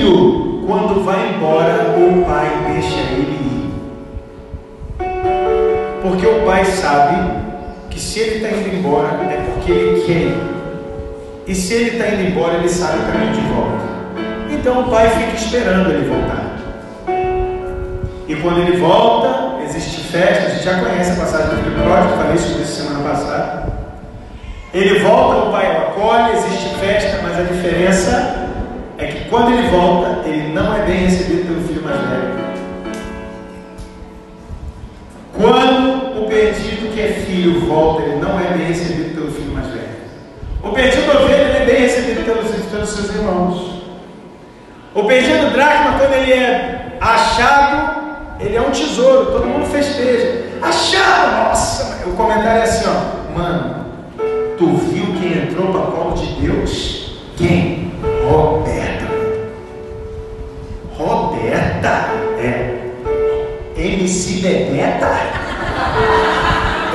Filho, 0.04 0.63
quando 0.68 1.04
vai 1.04 1.34
embora, 1.34 1.96
o 1.98 2.26
pai 2.26 2.52
deixa 2.74 3.00
ele 3.12 3.39
ir. 3.39 3.72
Porque 6.02 6.28
o 6.28 6.46
pai 6.46 6.66
sabe 6.66 7.32
que 7.89 8.00
se 8.00 8.20
ele 8.20 8.36
está 8.36 8.50
indo 8.50 8.76
embora 8.76 9.08
é 9.32 9.46
porque 9.54 9.72
ele 9.72 10.02
quer. 10.02 10.34
E 11.48 11.56
se 11.56 11.74
ele 11.74 11.92
está 11.92 12.08
indo 12.10 12.30
embora, 12.30 12.56
ele 12.56 12.70
sabe 12.70 13.00
o 13.00 13.12
caminho 13.12 13.34
de 13.34 13.42
volta. 13.42 13.84
Então 14.50 14.82
o 14.82 14.89
pai 14.89 15.10
fica 15.10 15.36
esperando 15.36 15.89
ele 15.89 16.10
voltar. 16.10 16.44
E 18.28 18.36
quando 18.36 18.60
ele 18.60 18.78
volta, 18.78 19.63
existe 19.63 20.02
festa. 20.04 20.46
A 20.46 20.50
gente 20.50 20.63
já 20.63 20.80
conhece 20.80 21.12
a 21.12 21.16
passagem 21.16 21.48
do 21.48 21.63
filho 21.63 21.84
pródigo, 21.84 22.18
falei 22.18 22.38
sobre 22.38 22.63
isso 22.63 22.84
semana 22.84 23.10
passada. 23.10 23.74
Ele 24.74 25.00
volta, 25.00 25.50
o 25.50 25.52
pai 25.52 25.76
o 25.76 25.82
acolhe, 25.84 26.34
existe 26.34 26.76
festa, 26.80 27.20
mas 27.22 27.38
a 27.38 27.44
diferença 27.44 28.42
é 29.04 29.08
que 29.08 29.30
quando 29.30 29.52
ele 29.52 29.68
volta, 29.70 30.28
ele 30.28 30.54
não 30.54 30.76
é 30.76 30.84
bem 30.84 31.06
recebido 31.06 31.48
pelo 31.48 31.68
filho 31.68 31.84
mais 31.84 32.00
velho. 32.00 32.44
Quando 35.36 36.24
o 36.24 36.28
perdido 36.28 36.94
que 36.94 37.02
é 37.02 37.08
filho 37.26 37.60
volta, 37.68 38.04
ele 38.04 38.16
não 38.16 38.39
é 38.39 38.54
bem 38.54 38.68
recebido 38.68 39.16
pelo 39.16 39.32
filho 39.32 39.54
mais 39.54 39.68
velho. 39.68 39.84
O 40.63 40.70
perdido 40.70 41.12
ovelha 41.12 41.58
é 41.58 41.66
bem 41.66 41.82
recebido 41.82 42.24
pelo, 42.24 42.44
pelo 42.44 42.82
dos 42.82 42.89
seus 42.89 43.16
irmãos. 43.16 43.84
O 44.96 45.04
perdido 45.04 45.52
dracma, 45.52 46.00
quando 46.00 46.13
ele 46.13 46.32
é 46.32 46.98
achado, 47.02 48.04
ele 48.39 48.56
é 48.56 48.62
um 48.62 48.72
tesouro, 48.72 49.32
todo 49.32 49.46
mundo 49.46 49.66
festeja. 49.66 50.44
Achado, 50.62 51.44
nossa! 51.44 52.08
O 52.08 52.13
comentário 52.13 52.62
é 52.62 52.63
assim, 52.63 52.86
ó, 52.88 53.38
mano, 53.38 53.86
tu 54.58 54.68
viu 54.68 55.08
quem 55.20 55.44
entrou 55.44 55.74
para 55.74 55.92
colo 55.92 56.13
de 56.13 56.42
Deus? 56.42 57.18
Quem? 57.36 57.92
Roberta. 58.30 58.92
Roberta? 61.84 62.10
É. 62.39 62.80
MC 63.76 64.41
Bebeta? 64.41 65.06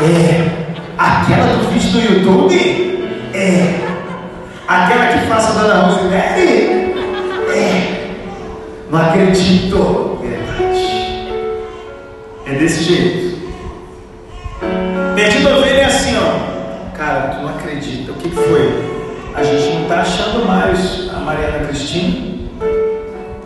É. 0.01 0.49
Aquela 0.97 1.57
do 1.57 1.69
vídeo 1.71 1.91
do 1.91 2.01
YouTube? 2.01 3.11
É. 3.35 3.81
Aquela 4.67 5.07
que 5.09 5.27
faça 5.27 5.51
a 5.51 5.63
Dona 5.63 5.83
Rosemary? 5.83 6.95
É. 7.55 8.15
Não 8.91 8.99
acredito. 8.99 10.19
Verdade. 10.23 11.33
É 12.47 12.55
desse 12.59 12.85
jeito. 12.85 13.39
Perdido 15.15 15.51
ovelha 15.51 15.83
é 15.83 15.85
assim, 15.85 16.17
ó. 16.17 16.97
Cara, 16.97 17.35
tu 17.35 17.43
não 17.43 17.51
acredita. 17.51 18.13
O 18.13 18.15
que 18.15 18.31
foi? 18.31 18.99
A 19.35 19.43
gente 19.43 19.75
não 19.75 19.83
está 19.83 20.01
achando 20.01 20.47
mais 20.47 21.11
a 21.15 21.21
Mariana 21.21 21.67
Cristina. 21.67 22.28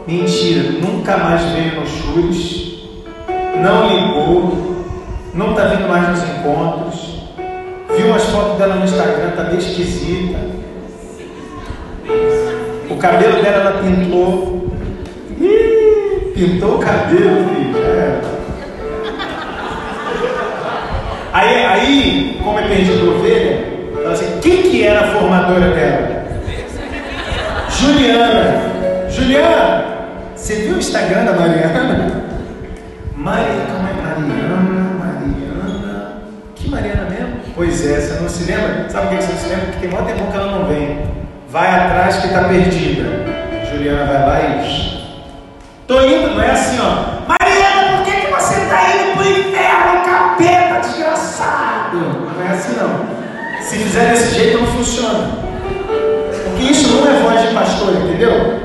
Mentira, 0.06 0.72
nunca 0.80 1.16
mais 1.16 1.42
veio 1.52 1.80
nos 1.80 1.88
chures, 1.88 2.72
não 3.62 3.88
ligou, 3.88 4.84
não 5.32 5.50
está 5.50 5.66
vindo 5.66 5.88
mais 5.88 6.08
nos 6.08 6.22
encontros. 6.24 7.22
Viu 7.96 8.06
umas 8.08 8.24
fotos 8.24 8.58
dela 8.58 8.74
no 8.76 8.84
Instagram, 8.84 9.28
está 9.28 9.42
bem 9.44 9.58
esquisita. 9.58 10.38
O 12.90 12.96
cabelo 12.96 13.42
dela 13.42 13.56
ela 13.56 13.82
pintou. 13.82 14.68
Ih, 15.40 16.32
pintou 16.34 16.76
o 16.76 16.78
cabelo, 16.78 17.48
filho. 17.48 17.76
É. 17.78 18.20
Aí, 21.32 21.64
aí, 21.64 22.40
como 22.42 22.58
é 22.58 22.62
perdido 22.62 23.16
ovelha, 23.16 23.68
ela 24.02 24.12
assim, 24.12 24.40
quem 24.40 24.62
que 24.62 24.84
era 24.84 25.00
a 25.00 25.12
formadora 25.12 25.68
dela? 25.70 26.26
Juliana. 27.70 28.62
Juliana, 29.10 29.91
você 30.52 30.56
viu 30.56 30.74
o 30.74 30.78
Instagram 30.78 31.24
da 31.24 31.32
Mariana? 31.32 32.24
Maria, 33.16 33.64
calma 33.66 33.88
aí, 33.88 34.02
Mariana, 34.02 34.56
Mariana. 34.98 36.22
Que 36.54 36.68
Mariana 36.68 37.08
mesmo? 37.08 37.36
Pois 37.54 37.86
é, 37.86 37.98
você 37.98 38.20
não 38.20 38.28
se 38.28 38.44
lembra? 38.44 38.86
Sabe 38.90 39.06
por 39.06 39.16
que 39.16 39.22
você 39.22 39.32
não 39.32 39.38
se 39.38 39.48
lembra? 39.48 39.64
Porque 39.66 39.86
tem 39.86 39.88
muito 39.88 40.06
tempo 40.06 40.30
que 40.30 40.36
ela 40.36 40.58
não 40.58 40.66
vem. 40.66 41.00
Vai 41.48 41.68
atrás 41.68 42.16
que 42.16 42.26
está 42.26 42.44
perdida. 42.44 43.04
Juliana 43.70 44.04
vai 44.04 44.26
lá 44.26 44.40
e. 44.42 45.02
Tô 45.86 46.02
indo, 46.02 46.34
não 46.34 46.42
é 46.42 46.50
assim, 46.50 46.78
ó. 46.80 47.22
Mariana, 47.26 47.96
por 47.96 48.04
que, 48.04 48.20
que 48.20 48.30
você 48.30 48.60
está 48.60 48.94
indo 48.94 49.16
pro 49.16 49.30
inferno, 49.30 50.04
capeta, 50.04 50.80
desgraçado? 50.80 51.96
Não 51.96 52.46
é 52.46 52.50
assim 52.50 52.76
não. 52.76 53.62
Se 53.62 53.76
fizer 53.78 54.10
desse 54.10 54.34
jeito, 54.34 54.58
não 54.58 54.66
funciona. 54.66 55.30
Porque 56.44 56.62
isso 56.64 56.94
não 56.94 57.10
é 57.10 57.20
voz 57.20 57.40
de 57.40 57.54
pastor, 57.54 57.94
entendeu? 57.94 58.61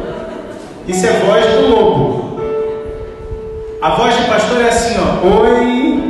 Isso 0.88 1.06
é 1.06 1.12
voz 1.20 1.46
do 1.46 1.68
lobo. 1.68 2.40
A 3.82 3.90
voz 3.92 4.16
de 4.16 4.24
pastor 4.24 4.62
é 4.62 4.70
assim, 4.70 4.96
ó. 5.00 5.18
Oi. 5.42 6.04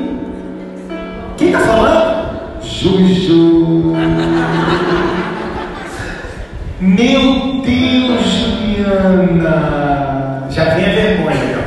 Quem 1.36 1.48
está 1.48 1.60
falando? 1.62 2.62
Juju. 2.62 3.96
Meu 6.80 7.62
Deus, 7.66 8.24
Juliana. 8.24 9.58
Já 10.52 10.66
vem 10.76 10.86
a 10.86 10.90
vergonha. 10.90 11.58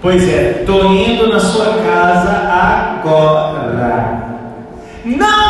Pois 0.00 0.28
é, 0.28 0.64
tô 0.66 0.84
indo 0.92 1.28
na 1.32 1.38
sua 1.38 1.74
casa 1.78 2.32
agora. 3.00 4.20
Não, 5.04 5.41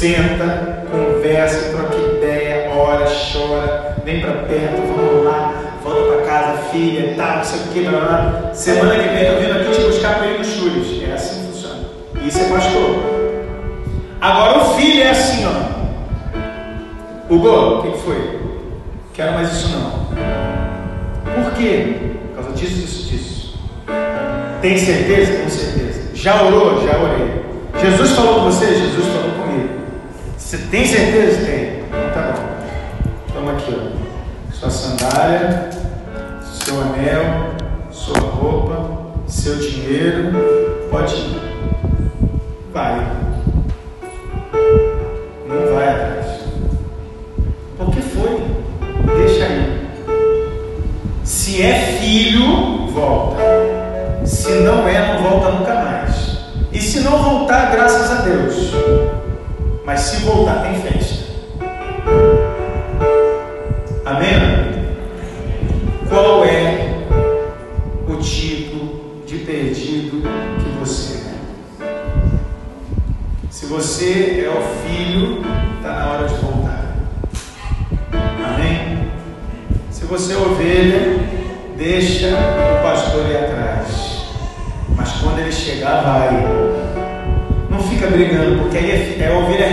Senta, 0.00 0.86
conversa, 0.90 1.76
troca 1.76 1.94
ideia, 1.94 2.70
ora, 2.74 3.04
chora, 3.04 3.96
vem 4.02 4.22
para 4.22 4.32
perto, 4.44 4.80
vamos 4.96 5.24
lá, 5.26 5.52
volta 5.84 6.12
para 6.12 6.24
casa, 6.24 6.62
filha, 6.72 7.12
tá, 7.18 7.36
não 7.36 7.44
sei 7.44 7.60
o 7.60 7.62
que, 7.64 7.80
blá, 7.80 8.00
blá. 8.00 8.54
Semana 8.54 8.94
que 8.94 9.08
vem 9.10 9.24
eu 9.24 9.38
vindo 9.42 9.60
aqui 9.60 9.72
te 9.72 9.86
buscar 9.86 10.16
para 10.16 10.28
ir 10.28 10.38
no 10.38 10.44
Chures. 10.46 11.06
É 11.06 11.12
assim 11.12 11.40
que 11.40 11.46
funciona. 11.48 11.80
Isso 12.24 12.40
é 12.40 12.44
pastor. 12.44 12.96
Agora 14.22 14.60
o 14.60 14.74
filho 14.76 15.02
é 15.02 15.10
assim, 15.10 15.44
ó. 15.44 17.34
Hugo, 17.34 17.50
o 17.50 17.82
que, 17.82 17.90
que 17.90 17.98
foi? 17.98 18.40
Quero 19.12 19.34
mais 19.34 19.52
isso 19.52 19.68
não. 19.68 20.06
Por 21.34 21.52
quê? 21.58 21.96
Por 22.34 22.42
causa 22.42 22.56
disso, 22.56 22.74
disso, 22.74 23.10
disso. 23.10 23.58
Tem 24.62 24.78
certeza? 24.78 25.32
Tenho 25.32 25.50
certeza. 25.50 26.00
Já 26.14 26.42
orou? 26.42 26.86
Já 26.86 26.98
orei. 26.98 27.42
Jesus 27.78 28.12
falou 28.12 28.36
com 28.36 28.44
você? 28.44 28.64
Jesus 28.64 29.04
falou. 29.04 29.19
Você 30.50 30.58
tem 30.68 30.84
certeza? 30.84 31.46
Tem. 31.46 31.84
Então 31.84 32.10
tá 32.12 32.32
bom. 32.32 33.32
Toma 33.32 33.52
aqui, 33.52 33.72
ó. 33.72 34.52
Sua 34.52 34.68
sandália, 34.68 35.70
seu 36.42 36.80
anel, 36.80 37.54
sua 37.92 38.18
roupa, 38.18 39.12
seu 39.28 39.54
dinheiro. 39.54 40.32
Pode 40.90 41.14
ir. 41.14 41.40
Vai. 42.72 42.98
Não 45.46 45.72
vai 45.72 45.88
atrás. 45.88 46.26
Por 47.78 47.92
que 47.92 48.02
foi? 48.02 48.42
Deixa 49.18 49.44
aí. 49.44 49.88
Se 51.22 51.62
é 51.62 51.74
filho, 52.00 52.88
volta. 52.88 53.38
Se 54.26 54.50
não 54.50 54.88
é, 54.88 55.14
não 55.14 55.30
volta 55.30 55.52
nunca 55.52 55.74
mais. 55.76 56.40
E 56.72 56.80
se 56.80 56.98
não 57.02 57.22
voltar, 57.22 57.70
graças 57.70 58.10
a 58.10 58.22
Deus. 58.22 59.09
Mas 59.90 60.02
se 60.02 60.16
voltar, 60.18 60.62
tem 60.62 60.80
festa. 60.82 61.24
Amém? 64.06 64.38
Qual 66.08 66.44
é 66.44 67.08
o 68.06 68.14
tipo 68.18 69.24
de 69.26 69.38
perdido 69.38 70.22
que 70.60 70.78
você 70.78 71.18
é? 71.26 71.86
Se 73.50 73.66
você 73.66 74.46
é 74.46 74.48
o 74.48 74.62
filho, 74.86 75.44
está 75.78 75.92
na 75.92 76.12
hora 76.12 76.28
de 76.28 76.34
voltar. 76.36 76.94
Amém? 78.46 79.10
Se 79.90 80.04
você 80.04 80.34
é 80.34 80.36
ovelha, 80.36 81.18
deixa 81.76 82.28
o 82.28 82.82
pastor 82.84 83.28
ir 83.28 83.38
atrás. 83.38 84.24
Mas 84.94 85.10
quando 85.14 85.40
ele 85.40 85.50
chegar, 85.50 86.04
vai. 86.04 86.80
Não 87.68 87.78
fica 87.78 88.08
brigando, 88.08 88.62
porque 88.62 88.78
aí 88.78 88.90
é, 88.90 89.24
é 89.24 89.36
ovelha 89.36 89.69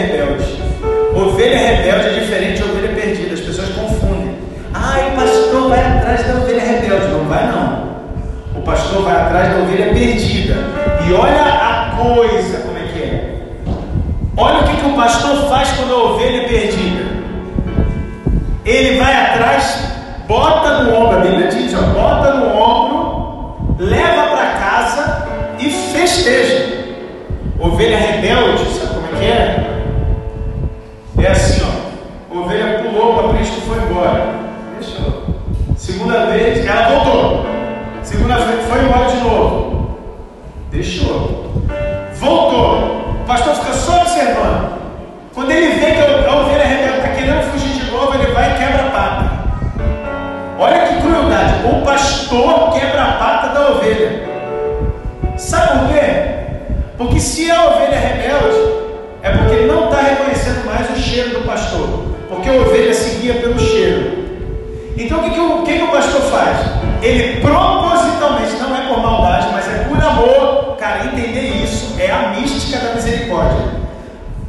Então 64.97 65.19
o 65.19 65.23
que, 65.23 65.29
que, 65.29 65.39
o, 65.39 65.61
que, 65.63 65.77
que 65.77 65.83
o 65.83 65.91
pastor 65.91 66.21
faz? 66.21 66.57
Ele 67.01 67.39
propositalmente, 67.41 68.53
não 68.53 68.75
é 68.75 68.81
por 68.87 68.99
maldade, 68.99 69.47
mas 69.53 69.67
é 69.67 69.85
por 69.87 70.03
amor, 70.03 70.75
característica 70.77 72.79
da 72.79 72.95
misericórdia. 72.95 73.77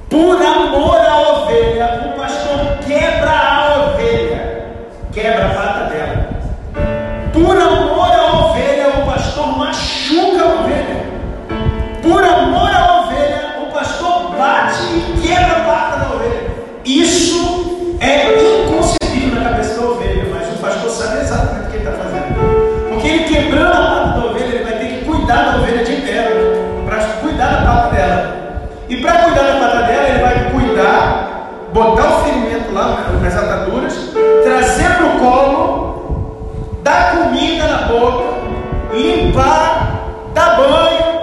Por 0.08 0.40
amor 0.40 0.96
à 0.96 1.18
ovelha, 1.18 2.06
o 2.06 2.18
pastor 2.18 2.78
quebra 2.86 3.30
a 3.30 3.90
ovelha, 3.92 4.64
quebra 5.12 5.46
a 5.46 5.50
pata 5.50 5.84
dela. 5.90 6.28
Por 7.32 7.56
amor 7.56 8.10
à 8.10 8.46
ovelha, 8.46 8.88
o 8.98 9.06
pastor 9.06 9.58
machuca 9.58 10.42
a 10.42 10.46
ovelha. 10.60 11.04
Por 12.02 12.24
amor 12.24 12.70
à 12.70 13.02
ovelha, 13.02 13.56
o 13.62 13.66
pastor 13.72 14.34
bate 14.36 14.82
e 14.84 15.20
quebra 15.26 15.58
a 15.58 15.64
pata 15.64 15.96
da 15.98 16.06
ovelha. 16.14 16.48
Isso 16.84 17.17
nas 33.28 33.36
ataduras, 33.36 33.94
trazer 34.42 34.96
para 34.96 35.06
o 35.06 35.18
colo, 35.18 36.80
dar 36.82 37.12
comida 37.12 37.66
na 37.66 37.88
boca, 37.88 38.24
limpar, 38.92 40.30
dar 40.32 40.56
banho. 40.56 41.18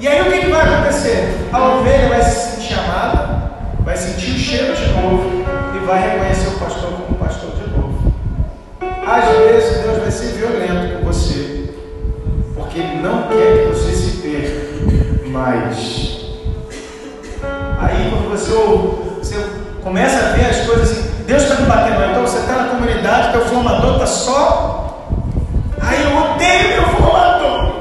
E 0.00 0.08
aí 0.08 0.20
o 0.22 0.32
que, 0.32 0.40
que 0.40 0.50
vai 0.50 0.62
acontecer? 0.62 1.48
A 1.52 1.68
ovelha 1.76 2.08
vai 2.08 2.22
se 2.22 2.56
sentir 2.56 2.74
amada, 2.74 3.52
vai 3.80 3.96
sentir 3.96 4.32
o 4.32 4.38
cheiro 4.38 4.74
de 4.74 4.88
novo 4.88 5.44
e 5.76 5.86
vai 5.86 6.02
reconhecer 6.02 6.48
o 6.48 6.58
pastor 6.58 6.90
como 6.90 7.18
pastor 7.18 7.50
de 7.52 7.70
novo. 7.70 8.12
Às 9.06 9.28
vezes 9.36 9.84
Deus 9.84 9.98
vai 9.98 10.10
ser 10.10 10.32
violento 10.32 10.98
com 10.98 11.04
você, 11.04 11.72
porque 12.56 12.80
Ele 12.80 13.00
não 13.00 13.28
quer 13.28 13.58
que 13.58 13.68
você 13.68 13.92
se 13.92 14.16
perca, 14.16 15.28
mas 15.28 16.24
Aí 17.78 18.10
quando 18.10 18.30
você, 18.30 18.50
você 19.18 19.46
começa 19.82 20.16
a 20.16 20.32
ver 20.32 20.46
as 20.46 20.66
coisas 20.66 20.90
assim, 20.90 21.13
Deus 21.26 21.42
está 21.42 21.54
me 21.56 21.66
batendo, 21.66 22.10
então 22.10 22.22
você 22.22 22.38
está 22.38 22.52
na 22.54 22.68
comunidade, 22.68 23.32
teu 23.32 23.44
formador 23.46 23.94
está 23.94 24.06
só. 24.06 25.08
Aí 25.80 26.02
eu 26.02 26.16
odeio 26.16 26.68
meu 26.68 26.88
formador. 26.88 27.74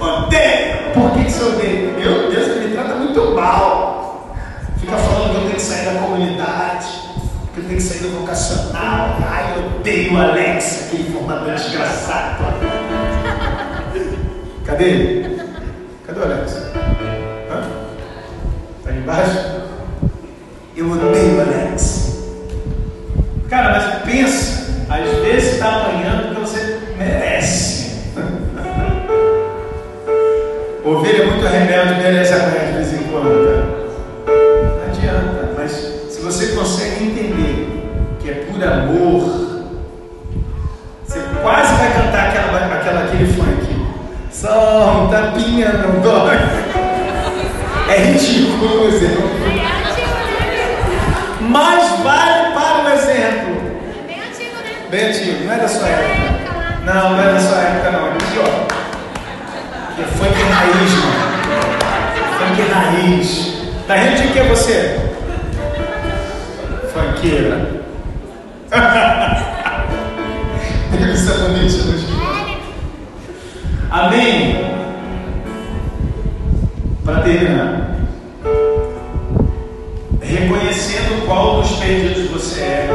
Odeio. 0.00 0.92
Por 0.94 1.10
que, 1.12 1.30
você 1.30 1.44
odeia? 1.44 1.92
Meu 1.92 2.30
Deus, 2.30 2.48
ele 2.48 2.68
me 2.68 2.74
trata 2.74 2.94
muito 2.94 3.34
mal. 3.34 4.34
Fica 4.78 4.96
falando 4.96 5.30
que 5.30 5.36
eu 5.36 5.40
tenho 5.42 5.54
que 5.54 5.62
sair 5.62 5.84
da 5.84 6.00
comunidade, 6.00 6.86
que 7.54 7.60
eu 7.60 7.64
tenho 7.64 7.76
que 7.76 7.82
sair 7.82 7.98
do 8.00 8.20
vocacional. 8.20 9.16
Ai, 9.28 9.54
eu 9.56 9.66
odeio 9.76 10.14
o 10.14 10.20
Alex, 10.20 10.86
aquele 10.86 11.12
formador 11.12 11.54
desgraçado. 11.54 12.44
Cadê 14.64 14.84
ele? 14.84 15.42
Cadê 16.06 16.20
o 16.20 16.22
Alex? 16.22 16.70
embaixo. 19.00 19.60
Eu 20.76 20.90
odeio 20.92 21.39
muito 31.40 32.02
merece 32.02 32.34
apanhar 32.34 32.66
de 32.66 32.72
vez 32.72 32.92
em 32.92 33.04
quando, 33.04 33.46
cara. 33.46 33.80
Não 34.76 34.84
adianta, 34.88 35.54
mas 35.56 35.70
se 35.70 36.20
você 36.20 36.48
consegue 36.48 37.04
entender 37.04 38.18
que 38.20 38.30
é 38.30 38.34
por 38.44 38.62
amor, 38.62 39.64
você 41.06 41.20
quase 41.42 41.74
vai 41.76 41.92
cantar 41.92 42.28
aquela, 42.28 42.74
aquela, 42.74 43.04
aquele 43.04 43.32
funk. 43.32 43.86
Só 44.30 45.04
um 45.04 45.10
tapinha 45.10 45.72
não 45.72 46.00
dói. 46.00 46.36
É 47.88 47.96
ridículo 47.96 48.82
o 48.82 48.88
exemplo. 48.88 49.30
Mas 51.40 52.00
vale 52.00 52.52
para 52.54 52.84
o 52.84 52.88
exemplo. 52.92 53.60
Bem 54.90 55.06
antigo, 55.06 55.44
não 55.44 55.52
é 55.52 55.56
da 55.56 55.68
sua 55.68 55.88
época. 55.88 56.84
Não, 56.84 57.10
não 57.10 57.20
é 57.20 57.32
da 57.32 57.40
sua 57.40 57.58
época 57.58 57.90
não. 57.90 58.06
É 58.06 58.10
ó. 58.10 58.66
Que 59.94 60.02
é 60.02 60.04
funk 60.04 60.42
raiz, 60.42 60.92
mano. 60.92 61.29
Funk 62.38 62.62
raiz. 62.72 63.60
Tá 63.86 63.96
rindo 63.96 64.22
de 64.22 64.28
que 64.32 64.40
você? 64.42 65.00
Funkeira. 66.92 67.80
Deus 70.98 71.28
é 71.28 71.34
bonito, 71.48 71.90
Amém? 73.90 74.64
Para 77.04 77.22
terminar, 77.22 77.96
reconhecendo 80.20 81.26
qual 81.26 81.60
dos 81.60 81.72
perdidos 81.72 82.30
você 82.30 82.60
é, 82.60 82.90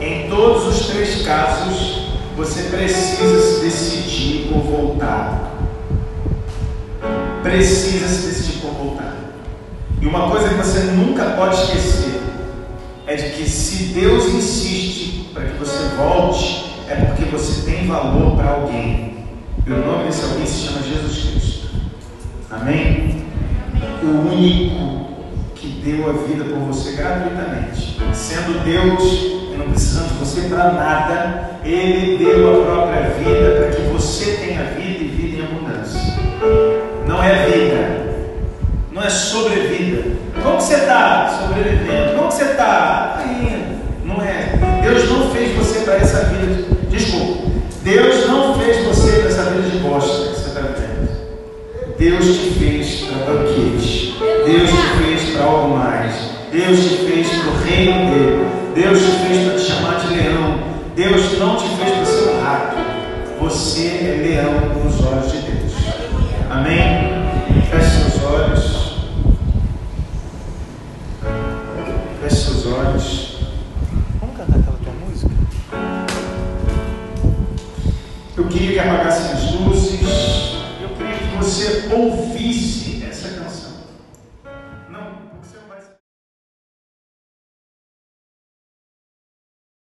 em 0.00 0.30
todos 0.30 0.66
os 0.66 0.86
três 0.86 1.26
casos, 1.26 2.06
você 2.34 2.62
precisa 2.70 3.38
se 3.40 3.60
decidir 3.60 4.48
por 4.48 4.62
voltar. 4.62 5.51
Precisa 7.42 8.08
se 8.08 8.28
decidir 8.28 8.60
por 8.60 8.70
voltar. 8.72 9.16
E 10.00 10.06
uma 10.06 10.30
coisa 10.30 10.48
que 10.48 10.54
você 10.54 10.80
nunca 10.92 11.24
pode 11.30 11.56
esquecer 11.56 12.20
é 13.06 13.16
de 13.16 13.30
que 13.30 13.48
se 13.48 13.92
Deus 13.94 14.26
insiste 14.26 15.30
para 15.34 15.44
que 15.44 15.58
você 15.58 15.94
volte, 15.96 16.72
é 16.88 16.94
porque 16.94 17.24
você 17.24 17.70
tem 17.70 17.86
valor 17.86 18.36
para 18.36 18.50
alguém. 18.50 19.26
E 19.66 19.72
o 19.72 19.84
nome 19.84 20.04
desse 20.04 20.24
alguém 20.24 20.46
se 20.46 20.66
chama 20.66 20.82
Jesus 20.82 21.24
Cristo. 21.24 21.68
Amém? 22.50 23.24
O 24.02 24.28
único 24.28 25.06
que 25.54 25.68
deu 25.84 26.10
a 26.10 26.12
vida 26.12 26.44
por 26.44 26.58
você 26.60 26.92
gratuitamente, 26.92 27.98
sendo 28.12 28.64
Deus 28.64 29.02
e 29.52 29.56
não 29.56 29.68
precisando 29.70 30.08
de 30.08 30.14
você 30.14 30.42
para 30.48 30.72
nada, 30.72 31.60
Ele 31.64 32.18
deu 32.18 32.62
a 32.62 32.64
própria 32.64 33.10
vida 33.10 33.56
para 33.56 33.70
que 33.70 33.82
você 33.92 34.32
tenha 34.32 34.64
vida 34.64 35.04
e 35.04 35.08
vida 35.08 35.42
em 35.42 35.44
abundância. 35.44 36.81
Não 37.12 37.22
é 37.22 37.44
vida, 37.44 38.06
não 38.90 39.02
é 39.02 39.10
sobrevida. 39.10 40.02
Como 40.42 40.58
você 40.58 40.76
está 40.76 41.42
sobrevivendo? 41.42 42.16
Como 42.16 42.32
você 42.32 42.44
está 42.44 43.22
indo? 43.26 44.06
Não 44.06 44.22
é. 44.22 44.58
Deus 44.82 45.10
não 45.10 45.30
fez 45.30 45.54
você 45.54 45.80
para 45.80 45.96
essa 45.96 46.24
vida. 46.24 46.64
Desculpa. 46.88 47.50
Deus 47.82 48.26
não 48.28 48.58
fez 48.58 48.86
você 48.86 49.10
para 49.18 49.28
essa 49.28 49.42
vida 49.50 49.68
de 49.68 49.78
bosta. 49.80 50.32
Deus 51.98 52.24
te 52.24 52.50
fez 52.58 53.02
para 53.02 53.26
banquete. 53.26 54.16
Deus 54.46 54.70
te 54.70 55.04
fez 55.04 55.36
para 55.36 55.44
algo 55.44 55.76
mais. 55.76 56.14
Deus 56.50 56.78
te 56.80 56.96
fez 56.96 57.28
para 57.28 57.50
o 57.50 57.62
reino 57.62 58.10
dele. 58.10 58.46
Deus 58.74 58.98
te 58.98 59.10
fez 59.26 59.46
para 59.46 59.58
te 59.58 59.64
chamar 59.66 60.00
de 60.00 60.14
leão. 60.14 60.58
Deus 60.96 61.38
não 61.38 61.56
te 61.56 61.68
fez 61.76 61.90
para 61.94 62.06
ser 62.06 62.30
um 62.30 62.42
rato. 62.42 62.76
Você 63.38 63.86
é 63.86 64.22
leão 64.26 64.82
nos 64.82 65.06
olhos 65.06 65.30
de. 65.30 65.41
Amém? 66.52 66.82
Feche 67.70 68.10
seus 68.10 68.22
olhos. 68.24 68.96
Feche 72.20 72.36
seus 72.36 72.66
olhos. 72.66 73.38
Vamos 74.20 74.36
cantar 74.36 74.58
aquela 74.58 74.76
tua 74.76 74.92
música? 74.92 75.30
Eu 78.36 78.48
queria 78.48 78.72
que 78.74 78.78
apagasse 78.80 79.32
as 79.32 79.54
luzes 79.54 80.02
você 81.42 81.88
ouvisse 81.92 82.81